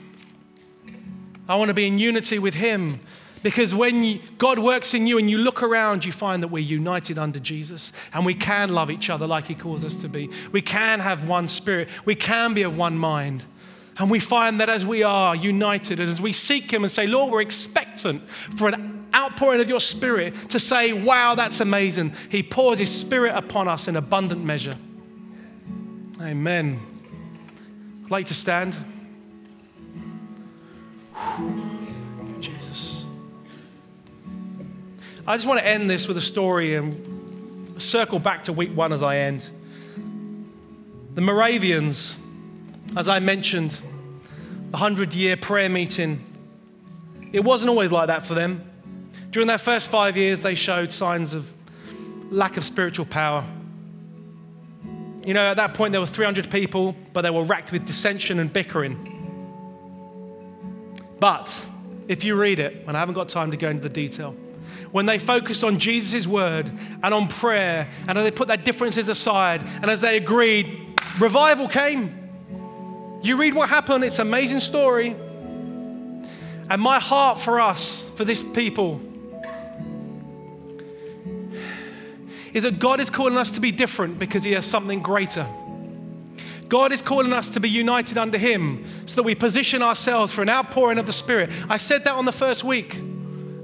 I 1.49 1.57
want 1.57 1.69
to 1.69 1.75
be 1.75 1.87
in 1.87 1.99
unity 1.99 2.39
with 2.39 2.55
Him. 2.55 3.01
Because 3.43 3.75
when 3.75 4.21
God 4.39 4.59
works 4.59 4.95
in 4.95 5.07
you 5.07 5.19
and 5.19 5.31
you 5.31 5.39
look 5.39 5.63
around, 5.63 6.05
you 6.05 6.11
find 6.11 6.43
that 6.43 6.49
we're 6.49 6.65
united 6.65 7.17
under 7.19 7.39
Jesus 7.39 7.93
and 8.13 8.27
we 8.27 8.35
can 8.35 8.71
love 8.71 8.91
each 8.91 9.09
other 9.11 9.27
like 9.27 9.47
He 9.47 9.55
calls 9.55 9.85
us 9.85 9.95
to 9.97 10.09
be. 10.09 10.31
We 10.51 10.63
can 10.63 11.01
have 11.01 11.29
one 11.29 11.49
spirit, 11.49 11.89
we 12.05 12.15
can 12.15 12.55
be 12.55 12.63
of 12.63 12.77
one 12.77 12.99
mind. 12.99 13.45
And 13.99 14.11
we 14.11 14.21
find 14.21 14.61
that 14.61 14.69
as 14.69 14.85
we 14.85 15.03
are 15.03 15.35
united 15.35 16.01
and 16.01 16.11
as 16.11 16.21
we 16.21 16.33
seek 16.33 16.71
Him 16.71 16.85
and 16.85 16.93
say, 16.93 17.07
Lord, 17.07 17.33
we're 17.33 17.41
expectant 17.41 18.29
for 18.29 18.69
an 18.69 19.07
outpouring 19.15 19.61
of 19.61 19.69
your 19.69 19.81
Spirit 19.81 20.51
to 20.51 20.61
say, 20.61 20.93
wow, 20.93 21.35
that's 21.35 21.61
amazing. 21.61 22.13
He 22.29 22.43
pours 22.43 22.79
His 22.79 22.95
Spirit 22.95 23.35
upon 23.35 23.69
us 23.69 23.89
in 23.89 23.97
abundant 23.97 24.45
measure. 24.45 24.75
Amen. 26.21 26.81
I'd 28.05 28.11
like 28.11 28.27
to 28.27 28.35
stand. 28.35 28.77
Jesus. 32.41 33.07
I 35.27 35.37
just 35.37 35.49
want 35.49 35.61
to 35.61 35.67
end 35.67 35.89
this 35.89 36.07
with 36.07 36.19
a 36.19 36.23
story 36.23 36.75
and 36.75 37.83
circle 37.83 38.19
back 38.19 38.45
to 38.45 38.53
week 38.53 38.77
one 38.77 38.93
as 38.93 39.03
I 39.03 39.19
end. 39.19 39.49
The 41.15 41.23
Moravians 41.23 42.19
as 42.95 43.09
I 43.09 43.19
mentioned, 43.19 43.73
the 43.73 44.79
100 44.79 45.15
year 45.15 45.37
prayer 45.37 45.69
meeting, 45.69 46.25
it 47.33 47.41
wasn't 47.41 47.71
always 47.71 47.91
like 47.91 48.09
that 48.09 48.25
for 48.25 48.35
them. 48.35 48.71
During 49.31 49.49
their 49.49 49.59
first 49.59 49.89
five 49.89 50.17
years, 50.17 50.43
they 50.43 50.55
showed 50.55 50.93
signs 50.93 51.35
of 51.35 51.53
lack 52.31 52.57
of 52.57 52.65
spiritual 52.65 53.07
power. 53.07 53.45
You 55.25 55.35
know, 55.35 55.51
at 55.51 55.57
that 55.57 55.75
point, 55.75 55.93
there 55.93 56.01
were 56.01 56.07
300 56.07 56.51
people, 56.51 56.95
but 57.13 57.23
they 57.23 57.31
were 57.31 57.43
racked 57.43 57.73
with 57.73 57.85
dissension 57.85 58.39
and 58.39 58.53
bickering. 58.53 59.13
But 61.19 61.65
if 62.09 62.23
you 62.23 62.41
read 62.41 62.59
it, 62.59 62.85
and 62.87 62.97
I 62.97 63.01
haven't 63.01 63.15
got 63.15 63.29
time 63.29 63.51
to 63.51 63.57
go 63.57 63.69
into 63.69 63.83
the 63.83 63.89
detail, 63.89 64.37
when 64.93 65.07
they 65.07 65.19
focused 65.19 65.65
on 65.65 65.79
Jesus' 65.79 66.27
word 66.27 66.71
and 67.03 67.13
on 67.13 67.29
prayer, 67.29 67.89
and 68.07 68.17
as 68.17 68.25
they 68.25 68.31
put 68.31 68.49
their 68.49 68.57
differences 68.57 69.09
aside, 69.09 69.63
and 69.83 69.91
as 69.91 70.01
they 70.01 70.17
agreed, 70.17 70.99
revival 71.19 71.69
came. 71.69 72.26
You 73.27 73.37
read 73.37 73.55
what 73.55 73.69
happened, 73.69 74.05
it's 74.05 74.21
an 74.21 74.29
amazing 74.29 74.61
story. 74.61 75.17
And 76.71 76.81
my 76.81 77.01
heart 77.01 77.41
for 77.41 77.61
us, 77.61 78.09
for 78.15 78.25
this 78.25 78.41
people, 78.41 79.01
is 82.53 82.63
that 82.63 82.79
God 82.79 83.01
is 83.01 83.11
calling 83.11 83.37
us 83.37 83.51
to 83.51 83.61
be 83.61 83.73
different 83.73 84.21
because 84.21 84.45
He 84.45 84.53
has 84.53 84.65
something 84.65 85.01
greater. 85.01 85.45
God 86.69 86.93
is 86.93 87.03
calling 87.03 87.33
us 87.33 87.51
to 87.51 87.61
be 87.61 87.69
united 87.69 88.17
under 88.17 88.39
Him 88.39 88.85
so 89.07 89.17
that 89.17 89.23
we 89.25 89.35
position 89.35 89.83
ourselves 89.83 90.33
for 90.33 90.43
an 90.43 90.49
outpouring 90.49 90.99
of 90.99 91.07
the 91.07 91.13
Spirit. 91.13 91.51
I 91.69 91.79
said 91.79 92.05
that 92.05 92.13
on 92.13 92.27
the 92.27 92.33
first 92.33 92.63
week, 92.63 92.97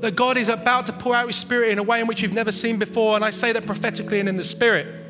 that 0.00 0.16
God 0.16 0.38
is 0.38 0.48
about 0.48 0.86
to 0.86 0.92
pour 0.92 1.14
out 1.14 1.28
His 1.28 1.36
Spirit 1.36 1.70
in 1.70 1.78
a 1.78 1.84
way 1.84 2.00
in 2.00 2.08
which 2.08 2.20
you've 2.20 2.32
never 2.32 2.50
seen 2.50 2.80
before. 2.80 3.14
And 3.14 3.24
I 3.24 3.30
say 3.30 3.52
that 3.52 3.64
prophetically 3.64 4.18
and 4.18 4.28
in 4.28 4.36
the 4.36 4.44
Spirit. 4.44 5.01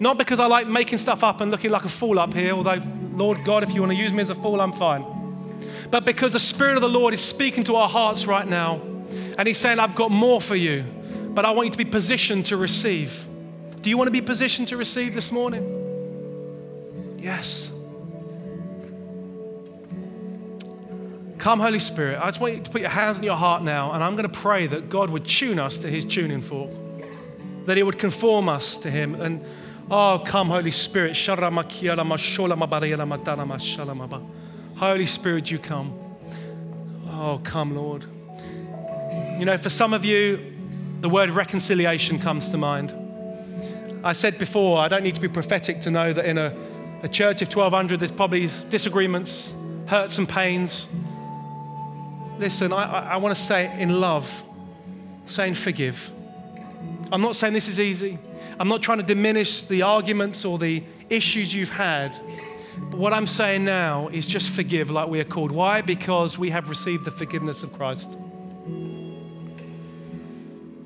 Not 0.00 0.16
because 0.16 0.40
I 0.40 0.46
like 0.46 0.66
making 0.66 0.96
stuff 0.96 1.22
up 1.22 1.42
and 1.42 1.50
looking 1.50 1.70
like 1.70 1.84
a 1.84 1.88
fool 1.90 2.18
up 2.18 2.32
here, 2.32 2.52
although, 2.52 2.80
Lord 3.12 3.44
God, 3.44 3.62
if 3.62 3.74
you 3.74 3.82
want 3.82 3.92
to 3.92 3.98
use 3.98 4.14
me 4.14 4.22
as 4.22 4.30
a 4.30 4.34
fool, 4.34 4.58
I'm 4.58 4.72
fine. 4.72 5.04
But 5.90 6.06
because 6.06 6.32
the 6.32 6.40
Spirit 6.40 6.76
of 6.76 6.80
the 6.80 6.88
Lord 6.88 7.12
is 7.12 7.20
speaking 7.20 7.64
to 7.64 7.76
our 7.76 7.88
hearts 7.88 8.26
right 8.26 8.48
now, 8.48 8.80
and 9.36 9.46
He's 9.46 9.58
saying, 9.58 9.78
I've 9.78 9.94
got 9.94 10.10
more 10.10 10.40
for 10.40 10.56
you, 10.56 10.84
but 11.28 11.44
I 11.44 11.50
want 11.50 11.66
you 11.66 11.72
to 11.72 11.78
be 11.78 11.84
positioned 11.84 12.46
to 12.46 12.56
receive. 12.56 13.26
Do 13.82 13.90
you 13.90 13.98
want 13.98 14.08
to 14.08 14.12
be 14.12 14.22
positioned 14.22 14.68
to 14.68 14.78
receive 14.78 15.14
this 15.14 15.30
morning? 15.30 17.18
Yes. 17.18 17.70
Come, 21.36 21.60
Holy 21.60 21.78
Spirit. 21.78 22.18
I 22.18 22.26
just 22.28 22.40
want 22.40 22.54
you 22.54 22.62
to 22.62 22.70
put 22.70 22.80
your 22.80 22.90
hands 22.90 23.18
on 23.18 23.24
your 23.24 23.36
heart 23.36 23.62
now, 23.62 23.92
and 23.92 24.02
I'm 24.02 24.16
going 24.16 24.30
to 24.30 24.38
pray 24.38 24.66
that 24.66 24.88
God 24.88 25.10
would 25.10 25.26
tune 25.26 25.58
us 25.58 25.76
to 25.78 25.88
His 25.88 26.06
tuning 26.06 26.40
fork, 26.40 26.70
that 27.66 27.76
He 27.76 27.82
would 27.82 27.98
conform 27.98 28.48
us 28.48 28.78
to 28.78 28.90
Him. 28.90 29.14
And 29.20 29.44
Oh, 29.92 30.22
come, 30.24 30.46
Holy 30.48 30.70
Spirit. 30.70 31.16
Holy 34.76 35.06
Spirit, 35.06 35.50
you 35.50 35.58
come. 35.58 35.98
Oh, 37.08 37.40
come, 37.42 37.74
Lord. 37.74 38.04
You 39.40 39.44
know, 39.46 39.58
for 39.58 39.68
some 39.68 39.92
of 39.92 40.04
you, 40.04 40.54
the 41.00 41.08
word 41.08 41.30
reconciliation 41.30 42.20
comes 42.20 42.50
to 42.50 42.56
mind. 42.56 42.94
I 44.04 44.12
said 44.12 44.38
before, 44.38 44.78
I 44.78 44.86
don't 44.86 45.02
need 45.02 45.16
to 45.16 45.20
be 45.20 45.28
prophetic 45.28 45.80
to 45.80 45.90
know 45.90 46.12
that 46.12 46.24
in 46.24 46.38
a, 46.38 46.56
a 47.02 47.08
church 47.08 47.42
of 47.42 47.48
1,200, 47.48 47.98
there's 47.98 48.12
probably 48.12 48.48
disagreements, 48.68 49.52
hurts, 49.86 50.18
and 50.18 50.28
pains. 50.28 50.86
Listen, 52.38 52.72
I, 52.72 52.84
I, 52.84 53.00
I 53.00 53.16
want 53.16 53.36
to 53.36 53.42
say 53.42 53.76
in 53.80 54.00
love, 54.00 54.44
saying 55.26 55.54
forgive. 55.54 56.12
I'm 57.10 57.22
not 57.22 57.34
saying 57.34 57.54
this 57.54 57.66
is 57.66 57.80
easy. 57.80 58.18
I'm 58.58 58.68
not 58.68 58.82
trying 58.82 58.98
to 58.98 59.04
diminish 59.04 59.62
the 59.62 59.82
arguments 59.82 60.44
or 60.44 60.58
the 60.58 60.82
issues 61.08 61.54
you've 61.54 61.70
had. 61.70 62.16
But 62.90 62.98
what 62.98 63.12
I'm 63.12 63.26
saying 63.26 63.64
now 63.64 64.08
is 64.08 64.26
just 64.26 64.50
forgive 64.50 64.90
like 64.90 65.08
we 65.08 65.20
are 65.20 65.24
called. 65.24 65.50
Why? 65.50 65.80
Because 65.80 66.38
we 66.38 66.50
have 66.50 66.68
received 66.68 67.04
the 67.04 67.10
forgiveness 67.10 67.62
of 67.62 67.72
Christ. 67.72 68.16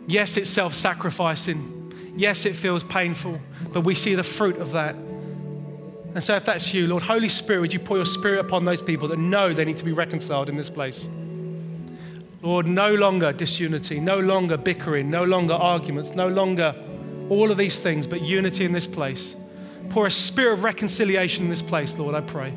Yes, 0.07 0.37
it's 0.37 0.51
self 0.51 0.75
sacrificing. 0.75 2.15
Yes, 2.17 2.47
it 2.47 2.57
feels 2.57 2.85
painful, 2.85 3.41
but 3.73 3.81
we 3.83 3.95
see 3.95 4.15
the 4.15 4.23
fruit 4.23 4.59
of 4.59 4.73
that. 4.73 4.95
And 4.95 6.23
so, 6.23 6.37
if 6.37 6.45
that's 6.45 6.73
you, 6.73 6.87
Lord, 6.87 7.03
Holy 7.03 7.29
Spirit, 7.29 7.61
would 7.61 7.73
you 7.73 7.81
pour 7.81 7.97
your 7.97 8.07
spirit 8.07 8.39
upon 8.39 8.65
those 8.65 8.81
people 8.81 9.09
that 9.09 9.19
know 9.19 9.53
they 9.53 9.65
need 9.65 9.79
to 9.79 9.85
be 9.85 9.93
reconciled 9.93 10.49
in 10.49 10.57
this 10.57 10.71
place? 10.71 11.09
Lord, 12.41 12.67
no 12.67 12.95
longer 12.95 13.33
disunity, 13.33 13.99
no 13.99 14.21
longer 14.21 14.57
bickering, 14.57 15.11
no 15.11 15.25
longer 15.25 15.55
arguments, 15.55 16.15
no 16.15 16.29
longer 16.29 16.75
all 17.29 17.51
of 17.51 17.57
these 17.57 17.79
things, 17.79 18.07
but 18.07 18.23
unity 18.23 18.65
in 18.65 18.73
this 18.73 18.87
place. 18.87 19.35
Pour 19.91 20.07
a 20.07 20.11
spirit 20.11 20.55
of 20.55 20.65
reconciliation 20.65 21.45
in 21.45 21.51
this 21.51 21.63
place, 21.63 21.97
Lord, 21.99 22.15
I 22.15 22.21
pray. 22.21 22.55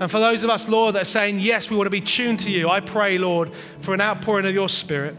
And 0.00 0.10
for 0.10 0.20
those 0.20 0.44
of 0.44 0.50
us, 0.50 0.68
Lord, 0.68 0.94
that 0.94 1.02
are 1.02 1.04
saying, 1.04 1.40
yes, 1.40 1.70
we 1.70 1.76
want 1.76 1.86
to 1.86 1.90
be 1.90 2.00
tuned 2.00 2.40
to 2.40 2.50
you, 2.50 2.68
I 2.68 2.80
pray, 2.80 3.18
Lord, 3.18 3.52
for 3.80 3.94
an 3.94 4.00
outpouring 4.00 4.46
of 4.46 4.54
your 4.54 4.68
spirit. 4.68 5.16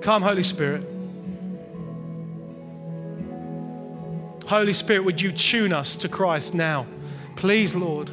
Come, 0.00 0.22
Holy 0.22 0.42
Spirit. 0.42 0.82
Holy 4.46 4.72
Spirit, 4.72 5.04
would 5.04 5.20
you 5.20 5.32
tune 5.32 5.72
us 5.72 5.96
to 5.96 6.08
Christ 6.08 6.54
now? 6.54 6.86
Please, 7.36 7.74
Lord. 7.74 8.08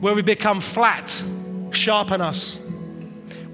Where 0.00 0.14
we 0.14 0.22
become 0.22 0.60
flat, 0.60 1.22
sharpen 1.70 2.20
us 2.20 2.60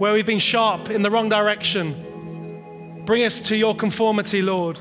where 0.01 0.15
we've 0.15 0.25
been 0.25 0.39
sharp 0.39 0.89
in 0.89 1.03
the 1.03 1.11
wrong 1.11 1.29
direction. 1.29 3.03
Bring 3.05 3.23
us 3.23 3.39
to 3.41 3.55
your 3.55 3.77
conformity, 3.77 4.41
Lord. 4.41 4.81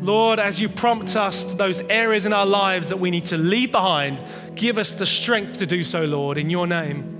Lord, 0.00 0.38
as 0.38 0.60
you 0.60 0.68
prompt 0.68 1.16
us 1.16 1.42
to 1.42 1.56
those 1.56 1.80
areas 1.90 2.24
in 2.24 2.32
our 2.32 2.46
lives 2.46 2.90
that 2.90 3.00
we 3.00 3.10
need 3.10 3.24
to 3.26 3.36
leave 3.36 3.72
behind, 3.72 4.22
give 4.54 4.78
us 4.78 4.94
the 4.94 5.06
strength 5.06 5.58
to 5.58 5.66
do 5.66 5.82
so, 5.82 6.04
Lord, 6.04 6.38
in 6.38 6.50
your 6.50 6.68
name. 6.68 7.13